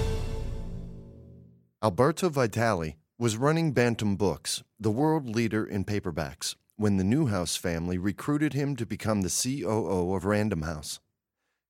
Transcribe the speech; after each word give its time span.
Alberto 1.84 2.30
Vitale 2.30 2.96
was 3.20 3.36
running 3.36 3.74
Bantam 3.74 4.16
Books, 4.16 4.64
the 4.80 4.90
world 4.90 5.28
leader 5.28 5.66
in 5.66 5.84
paperbacks, 5.84 6.56
when 6.78 6.96
the 6.96 7.04
Newhouse 7.04 7.58
family 7.58 7.98
recruited 7.98 8.54
him 8.54 8.78
to 8.78 8.86
become 8.86 9.20
the 9.20 9.28
COO 9.28 10.16
of 10.16 10.24
Random 10.24 10.62
House. 10.62 11.02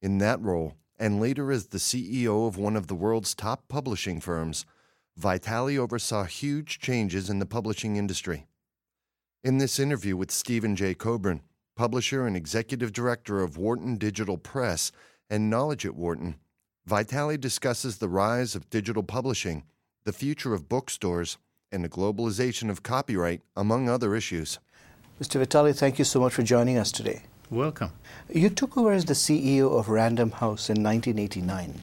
In 0.03 0.19
that 0.19 0.39
role, 0.39 0.75
and 0.99 1.19
later 1.19 1.51
as 1.51 1.69
the 1.69 1.79
CEO 1.79 2.47
of 2.47 2.59
one 2.59 2.75
of 2.75 2.85
the 2.85 2.93
world's 2.93 3.33
top 3.33 3.67
publishing 3.67 4.21
firms, 4.21 4.67
Vitale 5.17 5.79
oversaw 5.79 6.25
huge 6.25 6.77
changes 6.77 7.27
in 7.27 7.39
the 7.39 7.47
publishing 7.47 7.95
industry. 7.95 8.45
In 9.43 9.57
this 9.57 9.77
interview 9.77 10.15
with 10.15 10.31
Stephen 10.31 10.73
J. 10.73 10.95
Kobrin, 10.95 11.41
publisher 11.75 12.25
and 12.25 12.37
executive 12.37 12.93
director 12.93 13.41
of 13.41 13.57
Wharton 13.57 13.97
Digital 13.97 14.37
Press 14.37 14.93
and 15.29 15.49
Knowledge 15.49 15.85
at 15.85 15.95
Wharton, 15.95 16.35
Vitale 16.85 17.35
discusses 17.35 17.97
the 17.97 18.07
rise 18.07 18.55
of 18.55 18.69
digital 18.69 19.03
publishing, 19.03 19.65
the 20.05 20.13
future 20.13 20.53
of 20.53 20.69
bookstores, 20.69 21.37
and 21.73 21.83
the 21.83 21.89
globalization 21.89 22.69
of 22.69 22.83
copyright, 22.83 23.41
among 23.53 23.89
other 23.89 24.15
issues. 24.15 24.59
Mr. 25.21 25.39
Vitale, 25.39 25.73
thank 25.73 25.99
you 25.99 26.05
so 26.05 26.21
much 26.21 26.31
for 26.31 26.43
joining 26.43 26.77
us 26.77 26.89
today. 26.89 27.23
Welcome. 27.49 27.91
You 28.33 28.49
took 28.49 28.77
over 28.77 28.93
as 28.93 29.03
the 29.03 29.13
CEO 29.13 29.77
of 29.77 29.89
Random 29.89 30.31
House 30.31 30.69
in 30.69 30.81
1989. 30.81 31.81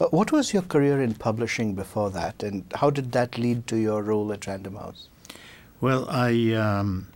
Uh, 0.00 0.06
what 0.06 0.32
was 0.32 0.54
your 0.54 0.62
career 0.62 1.02
in 1.02 1.12
publishing 1.12 1.74
before 1.74 2.08
that, 2.12 2.42
and 2.42 2.64
how 2.76 2.88
did 2.88 3.12
that 3.12 3.36
lead 3.36 3.66
to 3.66 3.76
your 3.76 4.02
role 4.02 4.32
at 4.32 4.46
Random 4.46 4.76
House? 4.76 5.08
Well, 5.80 6.10
I 6.10 6.54
um, 6.54 7.06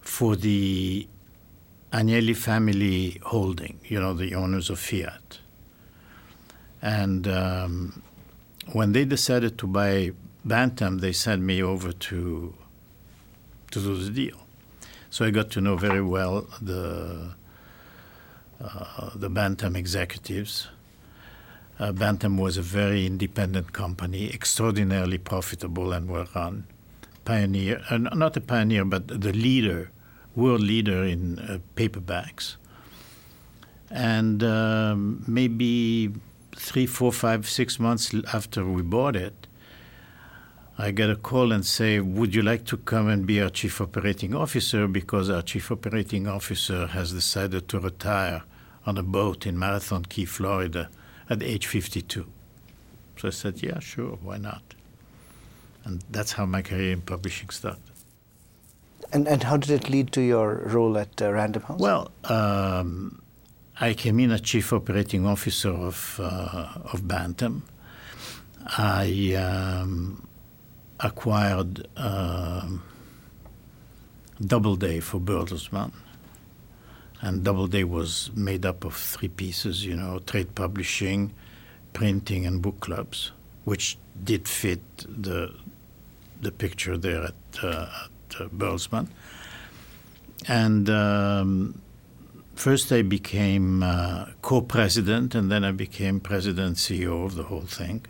for 0.00 0.34
the 0.34 1.06
Agnelli 1.92 2.36
family 2.36 3.20
holding, 3.22 3.78
you 3.84 4.00
know, 4.00 4.14
the 4.14 4.34
owners 4.34 4.68
of 4.68 4.80
Fiat. 4.80 5.38
And 6.82 7.28
um, 7.28 8.02
when 8.72 8.94
they 8.94 9.04
decided 9.04 9.58
to 9.58 9.68
buy 9.68 10.10
Bantam, 10.44 10.98
they 10.98 11.12
sent 11.12 11.42
me 11.42 11.62
over 11.62 11.92
to 11.92 12.52
to 13.70 13.80
do 13.80 13.96
the 13.96 14.10
deal. 14.10 14.38
So 15.08 15.24
I 15.24 15.30
got 15.30 15.52
to 15.52 15.60
know 15.60 15.76
very 15.76 16.02
well 16.02 16.48
the 16.60 17.36
the 19.14 19.28
Bantam 19.28 19.76
executives. 19.76 20.68
Uh, 21.78 21.92
Bantam 21.92 22.38
was 22.38 22.56
a 22.56 22.62
very 22.62 23.04
independent 23.04 23.72
company, 23.72 24.32
extraordinarily 24.32 25.18
profitable 25.18 25.92
and 25.92 26.08
well 26.08 26.26
run. 26.34 26.66
Pioneer, 27.24 27.82
uh, 27.90 27.98
not 27.98 28.36
a 28.36 28.40
pioneer, 28.40 28.84
but 28.84 29.08
the 29.08 29.32
leader, 29.32 29.90
world 30.34 30.60
leader 30.60 31.04
in 31.04 31.38
uh, 31.38 31.58
paperbacks. 31.74 32.56
And 33.90 34.42
um, 34.42 35.24
maybe 35.26 36.12
three, 36.54 36.86
four, 36.86 37.12
five, 37.12 37.48
six 37.48 37.78
months 37.78 38.14
after 38.32 38.64
we 38.64 38.82
bought 38.82 39.16
it, 39.16 39.45
I 40.78 40.90
get 40.90 41.08
a 41.08 41.16
call 41.16 41.52
and 41.52 41.64
say, 41.64 42.00
"Would 42.00 42.34
you 42.34 42.42
like 42.42 42.64
to 42.66 42.76
come 42.76 43.08
and 43.08 43.26
be 43.26 43.40
our 43.40 43.48
chief 43.48 43.80
operating 43.80 44.34
officer?" 44.34 44.86
Because 44.86 45.30
our 45.30 45.42
chief 45.42 45.70
operating 45.70 46.26
officer 46.26 46.86
has 46.88 47.12
decided 47.12 47.68
to 47.68 47.80
retire 47.80 48.42
on 48.84 48.98
a 48.98 49.02
boat 49.02 49.46
in 49.46 49.58
Marathon 49.58 50.04
Key, 50.04 50.26
Florida, 50.26 50.90
at 51.30 51.42
age 51.42 51.66
52. 51.66 52.26
So 53.16 53.28
I 53.28 53.30
said, 53.30 53.62
"Yeah, 53.62 53.78
sure, 53.80 54.18
why 54.22 54.36
not?" 54.36 54.62
And 55.84 56.04
that's 56.10 56.32
how 56.32 56.44
my 56.46 56.62
career 56.62 56.92
in 56.92 57.00
publishing 57.00 57.48
started. 57.50 57.80
And 59.12 59.26
and 59.28 59.44
how 59.44 59.56
did 59.56 59.70
it 59.70 59.88
lead 59.88 60.12
to 60.12 60.20
your 60.20 60.62
role 60.66 60.98
at 60.98 61.22
uh, 61.22 61.32
Random 61.32 61.62
House? 61.62 61.80
Well. 61.80 62.10
Um, 62.24 63.22
I 63.78 63.92
came 63.92 64.20
in 64.20 64.30
as 64.30 64.40
chief 64.40 64.72
operating 64.72 65.26
officer 65.26 65.68
of 65.68 66.18
uh, 66.18 66.92
of 66.92 67.06
Bantam. 67.06 67.62
I 68.78 69.34
um, 69.34 70.26
acquired 71.00 71.86
uh, 71.96 72.68
Doubleday 74.44 75.00
for 75.00 75.20
Bertelsmann. 75.20 75.92
And 77.20 77.42
Doubleday 77.44 77.84
was 77.84 78.30
made 78.34 78.66
up 78.66 78.84
of 78.84 78.94
three 78.94 79.28
pieces, 79.28 79.84
you 79.84 79.96
know, 79.96 80.18
trade 80.20 80.54
publishing, 80.54 81.32
printing, 81.92 82.46
and 82.46 82.60
book 82.60 82.80
clubs, 82.80 83.32
which 83.64 83.96
did 84.22 84.46
fit 84.48 84.80
the 85.08 85.54
the 86.38 86.52
picture 86.52 86.98
there 86.98 87.24
at, 87.24 87.64
uh, 87.64 87.88
at 88.04 88.40
uh, 88.40 88.48
Bertelsmann. 88.48 89.08
And 90.46 90.90
um, 90.90 91.80
first 92.54 92.92
I 92.92 93.00
became 93.00 93.82
uh, 93.82 94.26
co-president, 94.42 95.34
and 95.34 95.50
then 95.50 95.64
I 95.64 95.72
became 95.72 96.20
president 96.20 96.76
CEO 96.76 97.24
of 97.24 97.36
the 97.36 97.44
whole 97.44 97.62
thing 97.62 98.04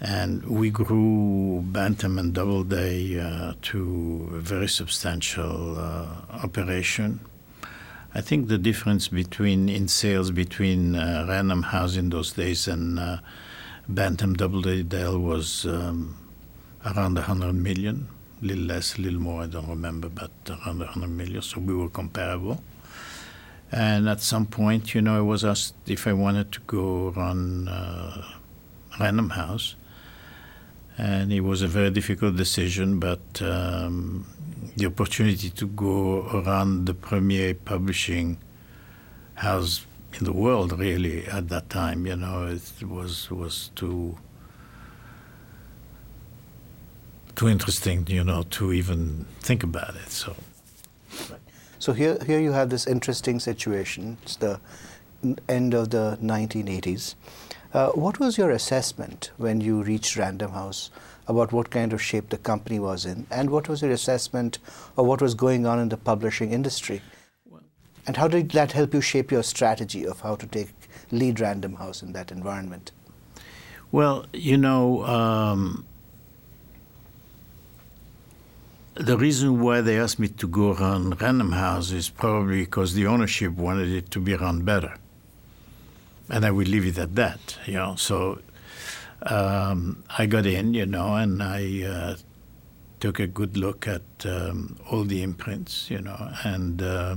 and 0.00 0.44
we 0.44 0.70
grew 0.70 1.62
Bantam 1.66 2.18
and 2.18 2.34
Doubleday 2.34 3.18
uh, 3.18 3.54
to 3.62 4.30
a 4.34 4.38
very 4.38 4.68
substantial 4.68 5.78
uh, 5.78 6.06
operation. 6.42 7.20
I 8.14 8.20
think 8.20 8.48
the 8.48 8.58
difference 8.58 9.08
between 9.08 9.68
in 9.68 9.88
sales 9.88 10.30
between 10.30 10.96
uh, 10.96 11.26
Random 11.28 11.62
House 11.62 11.96
in 11.96 12.10
those 12.10 12.32
days 12.32 12.68
and 12.68 12.98
uh, 12.98 13.18
Bantam 13.88 14.34
Doubleday 14.34 14.82
Dell 14.82 15.18
was 15.18 15.64
um, 15.66 16.16
around 16.84 17.14
100 17.14 17.52
million, 17.54 18.08
a 18.42 18.46
little 18.46 18.64
less, 18.64 18.98
a 18.98 19.00
little 19.00 19.20
more, 19.20 19.42
I 19.42 19.46
don't 19.46 19.68
remember, 19.68 20.08
but 20.08 20.30
around 20.48 20.80
100 20.80 21.08
million, 21.08 21.42
so 21.42 21.60
we 21.60 21.74
were 21.74 21.88
comparable. 21.88 22.62
And 23.72 24.08
at 24.08 24.20
some 24.20 24.46
point, 24.46 24.94
you 24.94 25.02
know, 25.02 25.16
I 25.16 25.20
was 25.20 25.44
asked 25.44 25.74
if 25.86 26.06
I 26.06 26.12
wanted 26.12 26.52
to 26.52 26.60
go 26.60 27.10
run 27.10 27.68
uh, 27.68 28.24
Random 29.00 29.30
House 29.30 29.74
and 30.98 31.32
it 31.32 31.40
was 31.40 31.62
a 31.62 31.68
very 31.68 31.90
difficult 31.90 32.36
decision. 32.36 32.98
But 32.98 33.42
um, 33.42 34.26
the 34.76 34.86
opportunity 34.86 35.50
to 35.50 35.66
go 35.66 36.26
around 36.32 36.86
the 36.86 36.94
premier 36.94 37.54
publishing 37.54 38.38
house 39.34 39.86
in 40.18 40.24
the 40.24 40.32
world, 40.32 40.78
really, 40.78 41.26
at 41.26 41.48
that 41.48 41.68
time, 41.68 42.06
you 42.06 42.16
know, 42.16 42.46
it 42.46 42.82
was 42.82 43.30
was 43.30 43.70
too 43.74 44.16
too 47.34 47.48
interesting, 47.48 48.06
you 48.08 48.24
know, 48.24 48.42
to 48.44 48.72
even 48.72 49.26
think 49.40 49.62
about 49.62 49.94
it. 49.96 50.10
So. 50.10 50.34
So 51.78 51.92
here, 51.92 52.18
here 52.26 52.40
you 52.40 52.52
have 52.52 52.70
this 52.70 52.86
interesting 52.86 53.38
situation. 53.38 54.16
It's 54.22 54.36
the 54.36 54.58
end 55.48 55.74
of 55.74 55.90
the 55.90 56.18
1980s. 56.22 57.14
Uh, 57.76 57.90
what 57.90 58.18
was 58.18 58.38
your 58.38 58.52
assessment 58.52 59.30
when 59.36 59.60
you 59.60 59.82
reached 59.82 60.16
Random 60.16 60.52
House 60.52 60.90
about 61.28 61.52
what 61.52 61.68
kind 61.68 61.92
of 61.92 62.00
shape 62.00 62.30
the 62.30 62.38
company 62.38 62.78
was 62.78 63.04
in, 63.04 63.26
and 63.30 63.50
what 63.50 63.68
was 63.68 63.82
your 63.82 63.90
assessment 63.90 64.58
of 64.96 65.04
what 65.04 65.20
was 65.20 65.34
going 65.34 65.66
on 65.66 65.78
in 65.78 65.90
the 65.90 65.98
publishing 65.98 66.52
industry? 66.52 67.02
And 68.06 68.16
how 68.16 68.28
did 68.28 68.50
that 68.52 68.72
help 68.72 68.94
you 68.94 69.02
shape 69.02 69.30
your 69.30 69.42
strategy 69.42 70.06
of 70.06 70.20
how 70.20 70.36
to 70.36 70.46
take 70.46 70.70
lead 71.12 71.38
Random 71.38 71.74
House 71.74 72.02
in 72.02 72.14
that 72.14 72.32
environment? 72.32 72.92
Well, 73.92 74.24
you 74.32 74.56
know, 74.56 75.04
um, 75.04 75.84
the 78.94 79.18
reason 79.18 79.60
why 79.60 79.82
they 79.82 79.98
asked 79.98 80.18
me 80.18 80.28
to 80.28 80.48
go 80.48 80.72
run 80.72 81.10
Random 81.10 81.52
House 81.52 81.90
is 81.90 82.08
probably 82.08 82.60
because 82.60 82.94
the 82.94 83.06
ownership 83.06 83.52
wanted 83.52 83.90
it 83.90 84.10
to 84.12 84.18
be 84.18 84.34
run 84.34 84.62
better 84.62 84.94
and 86.30 86.44
I 86.44 86.50
will 86.50 86.66
leave 86.66 86.86
it 86.86 86.98
at 86.98 87.14
that. 87.14 87.58
You 87.66 87.74
know, 87.74 87.96
so 87.96 88.40
um, 89.22 90.02
I 90.18 90.26
got 90.26 90.46
in, 90.46 90.74
you 90.74 90.86
know, 90.86 91.14
and 91.14 91.42
I 91.42 91.82
uh, 91.82 92.16
took 93.00 93.20
a 93.20 93.26
good 93.26 93.56
look 93.56 93.86
at 93.86 94.02
um, 94.24 94.78
all 94.90 95.04
the 95.04 95.22
imprints, 95.22 95.90
you 95.90 96.00
know, 96.00 96.30
and 96.44 96.82
uh, 96.82 97.16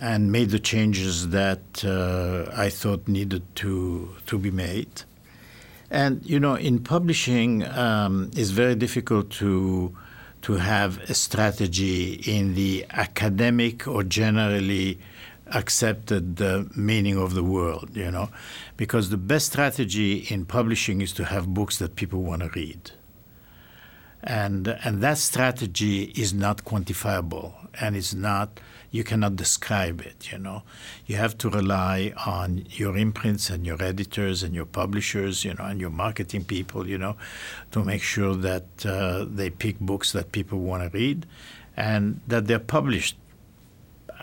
and 0.00 0.30
made 0.30 0.50
the 0.50 0.58
changes 0.58 1.30
that 1.30 1.84
uh, 1.84 2.50
I 2.54 2.68
thought 2.68 3.08
needed 3.08 3.42
to 3.56 4.14
to 4.26 4.38
be 4.38 4.50
made. 4.50 5.02
And 5.90 6.24
you 6.26 6.40
know, 6.40 6.54
in 6.54 6.80
publishing, 6.80 7.64
um, 7.64 8.30
it's 8.34 8.50
very 8.50 8.74
difficult 8.74 9.30
to 9.30 9.96
to 10.42 10.54
have 10.54 10.98
a 11.10 11.14
strategy 11.14 12.14
in 12.26 12.54
the 12.54 12.86
academic 12.90 13.88
or 13.88 14.02
generally 14.02 14.98
accepted 15.54 16.36
the 16.36 16.68
meaning 16.76 17.16
of 17.16 17.34
the 17.34 17.44
world, 17.44 17.90
you 17.94 18.10
know, 18.10 18.30
because 18.76 19.10
the 19.10 19.16
best 19.16 19.46
strategy 19.46 20.18
in 20.28 20.44
publishing 20.44 21.00
is 21.00 21.12
to 21.12 21.24
have 21.24 21.52
books 21.54 21.78
that 21.78 21.96
people 21.96 22.22
want 22.22 22.42
to 22.42 22.48
read. 22.50 22.90
and 24.26 24.66
and 24.82 25.02
that 25.02 25.18
strategy 25.18 26.04
is 26.16 26.34
not 26.34 26.64
quantifiable 26.64 27.52
and 27.80 27.94
it's 27.96 28.12
not 28.12 28.58
you 28.90 29.04
cannot 29.04 29.36
describe 29.36 30.00
it 30.00 30.32
you 30.32 30.38
know 30.38 30.62
you 31.06 31.14
have 31.16 31.38
to 31.38 31.48
rely 31.48 32.12
on 32.26 32.64
your 32.70 32.96
imprints 32.96 33.50
and 33.50 33.64
your 33.64 33.80
editors 33.82 34.42
and 34.42 34.54
your 34.54 34.66
publishers 34.66 35.44
you 35.44 35.54
know 35.54 35.64
and 35.64 35.80
your 35.80 35.90
marketing 35.90 36.42
people 36.44 36.88
you 36.88 36.98
know 36.98 37.16
to 37.70 37.84
make 37.84 38.02
sure 38.02 38.34
that 38.34 38.64
uh, 38.84 39.24
they 39.28 39.48
pick 39.48 39.78
books 39.78 40.12
that 40.12 40.32
people 40.32 40.58
want 40.58 40.82
to 40.82 40.98
read 40.98 41.24
and 41.76 42.20
that 42.26 42.46
they're 42.46 42.58
published 42.58 43.16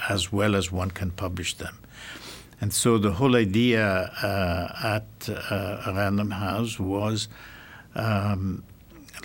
as 0.10 0.32
well 0.32 0.56
as 0.56 0.72
one 0.72 0.92
can 0.92 1.12
publish 1.12 1.56
them 1.56 1.78
and 2.64 2.74
so 2.74 2.98
the 2.98 3.12
whole 3.12 3.36
idea 3.36 3.86
uh, 4.24 4.96
at 4.96 5.30
uh, 5.30 5.92
Random 5.94 6.32
House 6.32 6.80
was 6.80 7.28
um, 7.94 8.64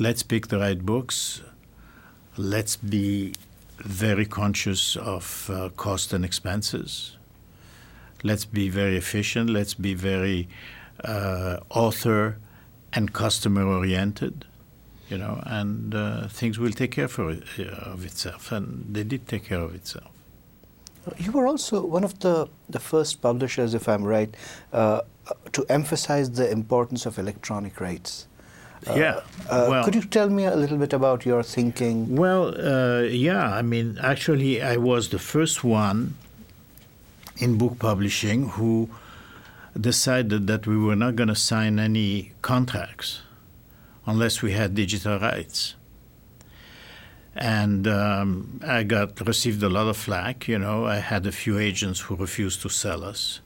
let's 0.01 0.25
pick 0.25 0.49
the 0.49 0.59
right 0.59 0.85
books. 0.85 1.41
Let's 2.37 2.75
be 2.75 3.35
very 3.79 4.27
conscious 4.27 4.97
of 4.97 5.49
uh, 5.53 5.69
cost 5.77 6.13
and 6.13 6.25
expenses. 6.25 7.17
Let's 8.25 8.45
be 8.45 8.69
very 8.69 8.97
efficient. 8.97 9.51
Let's 9.51 9.75
be 9.75 9.95
very 9.95 10.49
uh, 11.05 11.59
author 11.71 12.39
and 12.93 13.13
customer 13.13 13.63
oriented, 13.65 14.47
you 15.09 15.19
know, 15.19 15.41
and 15.47 15.95
uh, 15.95 16.27
things 16.27 16.59
will 16.59 16.73
take 16.73 16.91
care 16.91 17.07
for 17.07 17.31
it, 17.31 17.45
uh, 17.61 17.93
of 17.93 18.05
itself. 18.05 18.51
And 18.51 18.93
they 18.93 19.05
did 19.05 19.29
take 19.29 19.45
care 19.45 19.61
of 19.61 19.77
itself. 19.77 20.18
You 21.17 21.33
were 21.33 21.47
also 21.47 21.85
one 21.85 22.05
of 22.05 22.19
the, 22.21 22.49
the 22.69 22.79
first 22.79 23.23
publishers, 23.23 23.75
if 23.75 23.89
I'm 23.89 24.05
right, 24.05 24.35
uh, 24.73 25.01
to 25.53 25.65
emphasize 25.69 26.31
the 26.31 26.51
importance 26.51 27.07
of 27.07 27.19
electronic 27.19 27.81
rights. 27.81 28.27
Uh, 28.87 28.95
yeah. 28.95 29.21
Uh, 29.51 29.67
well, 29.71 29.85
could 29.85 29.95
you 29.95 30.03
tell 30.03 30.31
me 30.31 30.45
a 30.45 30.55
little 30.55 30.79
bit 30.79 30.93
about 30.93 31.27
your 31.27 31.43
thinking? 31.43 32.15
Well, 32.17 32.55
uh, 32.59 33.03
yeah. 33.03 33.51
I 33.51 33.63
mean, 33.63 33.99
actually, 34.01 34.63
I 34.63 34.77
was 34.77 35.09
the 35.09 35.19
first 35.19 35.65
one 35.65 36.15
in 37.39 37.59
book 37.59 37.79
publishing 37.79 38.51
who 38.51 38.89
decided 39.79 40.47
that 40.47 40.67
we 40.67 40.77
were 40.77 40.97
not 40.97 41.17
going 41.17 41.29
to 41.29 41.35
sign 41.35 41.79
any 41.79 42.33
contracts 42.43 43.21
unless 44.07 44.43
we 44.43 44.53
had 44.53 44.75
digital 44.75 45.19
rights. 45.19 45.75
And 47.39 47.87
um, 47.87 48.61
I 48.67 48.83
got 48.83 49.25
received 49.27 49.63
a 49.63 49.69
lot 49.69 49.87
of 49.87 49.97
flack. 49.97 50.49
You 50.49 50.59
know, 50.59 50.87
I 50.87 50.97
had 50.97 51.25
a 51.25 51.31
few 51.33 51.57
agents 51.59 52.01
who 52.01 52.17
refused 52.17 52.63
to 52.63 52.69
sell 52.69 53.05
us. 53.05 53.41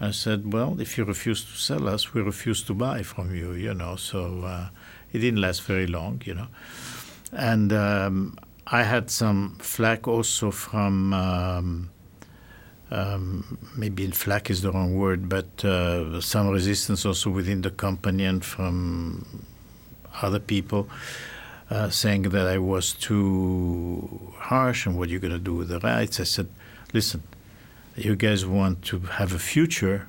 I 0.00 0.12
said, 0.12 0.52
well, 0.52 0.80
if 0.80 0.96
you 0.96 1.04
refuse 1.04 1.44
to 1.44 1.56
sell 1.56 1.88
us, 1.88 2.14
we 2.14 2.22
refuse 2.22 2.62
to 2.64 2.74
buy 2.74 3.02
from 3.02 3.34
you, 3.34 3.52
you 3.52 3.74
know. 3.74 3.96
So 3.96 4.42
uh, 4.44 4.68
it 5.12 5.18
didn't 5.18 5.40
last 5.40 5.62
very 5.62 5.88
long, 5.88 6.22
you 6.24 6.34
know. 6.34 6.46
And 7.32 7.72
um, 7.72 8.38
I 8.68 8.84
had 8.84 9.10
some 9.10 9.58
flack 9.58 10.06
also 10.06 10.52
from, 10.52 11.12
um, 11.12 11.90
um, 12.92 13.58
maybe 13.76 14.06
flack 14.12 14.48
is 14.48 14.62
the 14.62 14.70
wrong 14.70 14.96
word, 14.96 15.28
but 15.28 15.64
uh, 15.64 16.20
some 16.20 16.48
resistance 16.48 17.04
also 17.04 17.30
within 17.30 17.62
the 17.62 17.70
company 17.70 18.24
and 18.24 18.44
from 18.44 19.44
other 20.20 20.40
people. 20.40 20.88
Uh, 21.70 21.88
saying 21.88 22.22
that 22.22 22.46
I 22.46 22.58
was 22.58 22.92
too 22.92 24.34
harsh 24.36 24.84
and 24.84 24.98
what 24.98 25.08
you're 25.08 25.20
going 25.20 25.32
to 25.32 25.38
do 25.38 25.54
with 25.54 25.68
the 25.68 25.78
rights. 25.80 26.20
I 26.20 26.24
said, 26.24 26.48
listen, 26.92 27.22
you 27.96 28.14
guys 28.14 28.44
want 28.44 28.82
to 28.86 28.98
have 29.00 29.32
a 29.32 29.38
future, 29.38 30.08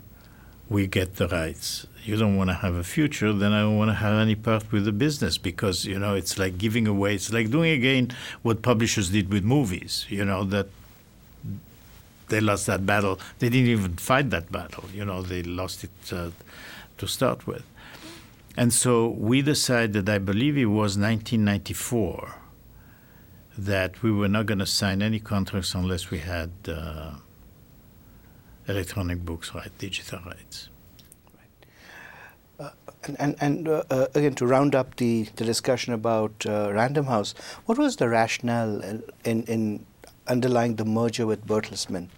we 0.69 0.88
get 0.88 1.15
the 1.15 1.27
rights. 1.27 1.88
You 2.03 2.17
don't 2.17 2.35
want 2.35 2.50
to 2.50 2.55
have 2.55 2.75
a 2.75 2.83
future, 2.83 3.31
then 3.31 3.53
I 3.53 3.61
don't 3.61 3.77
want 3.77 3.89
to 3.89 3.95
have 3.95 4.15
any 4.15 4.35
part 4.35 4.71
with 4.71 4.85
the 4.85 4.91
business 4.91 5.38
because 5.38 5.85
you 5.85 5.97
know 6.00 6.15
it's 6.15 6.38
like 6.38 6.57
giving 6.57 6.88
away. 6.88 7.15
It's 7.15 7.31
like 7.31 7.50
doing 7.50 7.71
again 7.71 8.11
what 8.41 8.61
publishers 8.61 9.09
did 9.09 9.31
with 9.31 9.44
movies. 9.44 10.05
You 10.09 10.25
know 10.25 10.44
that 10.45 10.67
they 12.27 12.41
lost 12.41 12.65
that 12.67 12.85
battle. 12.85 13.19
They 13.39 13.50
didn't 13.50 13.69
even 13.69 13.95
fight 13.95 14.29
that 14.31 14.51
battle. 14.51 14.85
You 14.94 15.05
know 15.05 15.21
they 15.21 15.44
lost 15.44 15.85
it 15.85 15.91
uh, 16.11 16.31
to 16.97 17.07
start 17.07 17.47
with. 17.47 17.63
And 18.55 18.71
so 18.71 19.07
we 19.07 19.41
decided, 19.41 20.07
I 20.07 20.19
believe 20.19 20.57
it 20.57 20.65
was 20.65 20.97
1994, 20.97 22.35
that 23.57 24.03
we 24.03 24.11
were 24.11 24.27
not 24.27 24.45
going 24.45 24.59
to 24.59 24.65
sign 24.65 25.01
any 25.01 25.19
contracts 25.19 25.73
unless 25.73 26.11
we 26.11 26.19
had 26.19 26.51
uh, 26.67 27.13
electronic 28.67 29.25
books 29.25 29.53
right, 29.55 29.75
digital 29.77 30.19
rights. 30.25 30.69
Uh, 32.59 32.69
and 33.05 33.15
and, 33.19 33.35
and 33.41 33.67
uh, 33.67 33.83
uh, 33.89 34.07
again, 34.13 34.35
to 34.35 34.45
round 34.45 34.75
up 34.75 34.95
the, 34.97 35.23
the 35.35 35.44
discussion 35.44 35.94
about 35.94 36.45
uh, 36.45 36.71
Random 36.71 37.05
House, 37.05 37.33
what 37.65 37.79
was 37.79 37.95
the 37.95 38.07
rationale 38.07 38.81
in, 39.25 39.44
in 39.44 39.85
underlying 40.27 40.75
the 40.75 40.85
merger 40.85 41.25
with 41.25 41.45
Bertelsmann? 41.45 42.09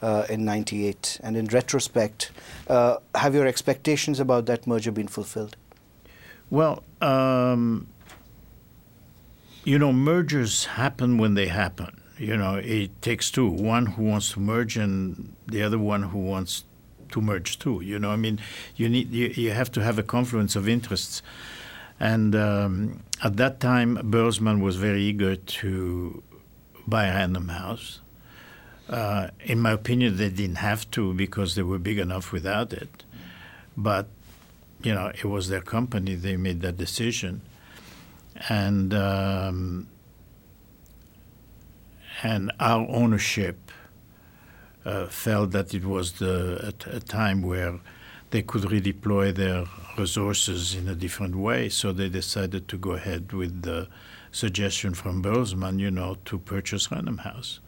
Uh, 0.00 0.24
in 0.28 0.44
98 0.44 1.18
and 1.24 1.36
in 1.36 1.46
retrospect 1.46 2.30
uh, 2.68 2.98
have 3.16 3.34
your 3.34 3.48
expectations 3.48 4.20
about 4.20 4.46
that 4.46 4.64
merger 4.64 4.92
been 4.92 5.08
fulfilled 5.08 5.56
well 6.50 6.82
um, 7.00 7.86
you 9.64 9.78
know 9.78 9.92
mergers 9.92 10.64
happen 10.66 11.18
when 11.18 11.34
they 11.34 11.46
happen 11.46 11.98
you 12.18 12.36
know, 12.36 12.56
it 12.56 13.00
takes 13.00 13.30
two 13.30 13.48
one 13.48 13.86
who 13.86 14.02
wants 14.02 14.32
to 14.32 14.40
merge 14.40 14.76
and 14.76 15.34
the 15.46 15.62
other 15.62 15.78
one 15.78 16.02
who 16.02 16.18
wants 16.18 16.64
to 17.12 17.20
merge 17.20 17.58
too. 17.58 17.80
You 17.80 17.98
know, 17.98 18.10
I 18.10 18.16
mean, 18.16 18.40
you 18.76 18.88
need 18.88 19.12
you, 19.12 19.28
you 19.28 19.52
have 19.52 19.70
to 19.72 19.82
have 19.82 19.98
a 19.98 20.02
confluence 20.02 20.56
of 20.56 20.68
interests. 20.68 21.22
And 22.00 22.34
um, 22.34 23.02
at 23.22 23.36
that 23.36 23.60
time, 23.60 23.96
Bertelsmann 23.98 24.60
was 24.60 24.76
very 24.76 25.02
eager 25.02 25.36
to 25.36 26.22
buy 26.86 27.08
Random 27.08 27.48
House. 27.48 28.00
Uh, 28.88 29.28
in 29.44 29.60
my 29.60 29.72
opinion, 29.72 30.16
they 30.16 30.30
didn't 30.30 30.56
have 30.56 30.90
to 30.92 31.12
because 31.14 31.54
they 31.54 31.62
were 31.62 31.78
big 31.78 31.98
enough 31.98 32.32
without 32.32 32.72
it. 32.72 33.04
But 33.76 34.08
you 34.82 34.94
know, 34.94 35.08
it 35.08 35.24
was 35.24 35.48
their 35.48 35.60
company; 35.60 36.14
they 36.14 36.36
made 36.36 36.60
that 36.62 36.76
decision, 36.76 37.42
and 38.48 38.94
um, 38.94 39.88
and 42.22 42.52
our 42.58 42.86
ownership 42.88 43.70
uh, 44.84 45.06
felt 45.06 45.50
that 45.52 45.74
it 45.74 45.84
was 45.84 46.12
the, 46.12 46.72
a, 46.72 46.96
a 46.96 47.00
time 47.00 47.42
where 47.42 47.78
they 48.30 48.42
could 48.42 48.62
redeploy 48.62 49.34
their 49.34 49.64
resources 49.96 50.74
in 50.74 50.88
a 50.88 50.94
different 50.94 51.36
way. 51.36 51.68
So 51.68 51.92
they 51.92 52.08
decided 52.08 52.68
to 52.68 52.76
go 52.76 52.92
ahead 52.92 53.32
with 53.32 53.62
the 53.62 53.88
suggestion 54.30 54.94
from 54.94 55.22
Bertelsmann, 55.22 55.78
you 55.78 55.90
know, 55.90 56.18
to 56.26 56.38
purchase 56.38 56.90
Random 56.90 57.18
House, 57.18 57.60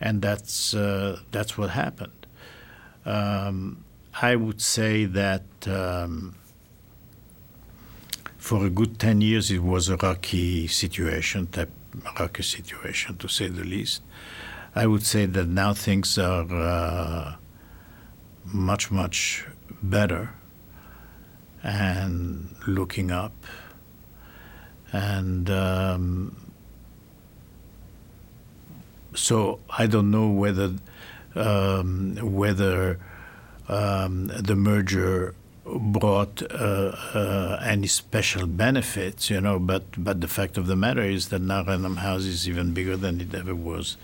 and 0.00 0.22
that's 0.22 0.74
uh, 0.74 1.20
that's 1.30 1.58
what 1.58 1.70
happened. 1.70 2.26
Um, 3.04 3.84
I 4.20 4.36
would 4.36 4.60
say 4.60 5.04
that 5.04 5.44
um, 5.66 6.34
for 8.48 8.64
a 8.64 8.70
good 8.70 8.98
ten 8.98 9.20
years 9.20 9.50
it 9.50 9.62
was 9.62 9.90
a 9.90 9.96
rocky 9.98 10.66
situation, 10.66 11.46
type 11.48 11.70
rocky 12.18 12.42
situation, 12.42 13.14
to 13.18 13.28
say 13.28 13.46
the 13.46 13.62
least. 13.62 14.00
I 14.74 14.86
would 14.86 15.04
say 15.04 15.26
that 15.26 15.48
now 15.48 15.74
things 15.74 16.16
are 16.16 16.48
uh, 16.50 17.34
much, 18.46 18.90
much 18.90 19.46
better 19.82 20.30
and 21.62 22.56
looking 22.66 23.10
up. 23.10 23.34
And 24.92 25.50
um, 25.50 26.34
so 29.14 29.60
I 29.68 29.86
don't 29.86 30.10
know 30.10 30.28
whether 30.28 30.72
um, 31.34 32.16
whether 32.22 32.98
um, 33.68 34.28
the 34.28 34.56
merger 34.56 35.34
brought 35.76 36.42
uh, 36.42 36.94
uh, 37.14 37.60
any 37.64 37.86
special 37.86 38.46
benefits, 38.46 39.30
you 39.30 39.40
know, 39.40 39.58
but, 39.58 39.84
but 39.96 40.20
the 40.20 40.28
fact 40.28 40.56
of 40.56 40.66
the 40.66 40.76
matter 40.76 41.02
is 41.02 41.28
that 41.28 41.40
now 41.40 41.64
Random 41.64 41.96
House 41.96 42.24
is 42.24 42.48
even 42.48 42.72
bigger 42.72 42.96
than 42.96 43.20
it 43.20 43.34
ever 43.34 43.54
was 43.54 43.96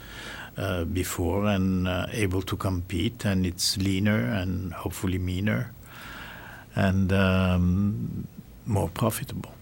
uh, 0.57 0.85
before 0.85 1.47
and 1.47 1.89
uh, 1.89 2.07
able 2.13 2.43
to 2.43 2.57
compete, 2.57 3.25
and 3.25 3.47
it's 3.47 3.77
leaner 3.77 4.19
and 4.19 4.73
hopefully 4.73 5.19
meaner 5.19 5.73
and 6.75 7.13
um, 7.13 8.27
more 8.67 8.89
profitable. 8.89 9.53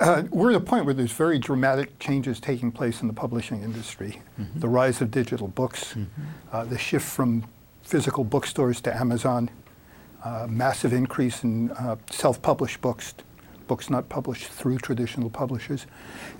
Uh, 0.00 0.24
we're 0.30 0.50
at 0.50 0.56
a 0.56 0.60
point 0.60 0.84
where 0.84 0.94
there's 0.94 1.12
very 1.12 1.38
dramatic 1.38 1.98
changes 1.98 2.40
taking 2.40 2.72
place 2.72 3.00
in 3.00 3.08
the 3.08 3.14
publishing 3.14 3.62
industry. 3.62 4.20
Mm-hmm. 4.38 4.60
The 4.60 4.68
rise 4.68 5.00
of 5.00 5.10
digital 5.10 5.48
books, 5.48 5.94
mm-hmm. 5.94 6.06
Uh, 6.52 6.64
the 6.64 6.78
shift 6.78 7.06
from 7.06 7.44
physical 7.82 8.24
bookstores 8.24 8.80
to 8.82 8.94
Amazon, 8.94 9.48
massive 10.48 10.92
increase 10.92 11.44
in 11.44 11.70
uh, 11.72 11.96
self-published 12.10 12.80
books, 12.80 13.14
books 13.66 13.90
not 13.90 14.08
published 14.08 14.46
through 14.46 14.78
traditional 14.78 15.30
publishers. 15.30 15.86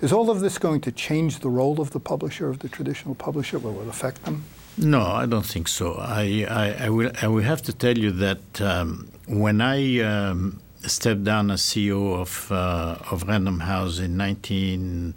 Is 0.01 0.11
all 0.11 0.29
of 0.29 0.39
this 0.39 0.57
going 0.57 0.81
to 0.81 0.91
change 0.91 1.39
the 1.39 1.49
role 1.49 1.79
of 1.79 1.91
the 1.91 1.99
publisher, 1.99 2.49
of 2.49 2.59
the 2.59 2.69
traditional 2.69 3.15
publisher? 3.15 3.59
Will 3.59 3.81
it 3.81 3.87
affect 3.87 4.23
them? 4.23 4.43
No, 4.77 5.01
I 5.01 5.25
don't 5.25 5.45
think 5.45 5.67
so. 5.67 5.95
I, 5.95 6.45
I, 6.49 6.85
I 6.85 6.89
will, 6.89 7.11
I 7.21 7.27
will 7.27 7.43
have 7.43 7.61
to 7.63 7.73
tell 7.73 7.97
you 7.97 8.11
that 8.11 8.61
um, 8.61 9.09
when 9.27 9.59
I 9.59 9.99
um, 10.01 10.61
stepped 10.85 11.23
down 11.23 11.51
as 11.51 11.61
CEO 11.61 12.15
of 12.15 12.51
uh, 12.51 12.97
of 13.11 13.23
Random 13.23 13.61
House 13.61 13.99
in 13.99 14.17
19 14.17 15.15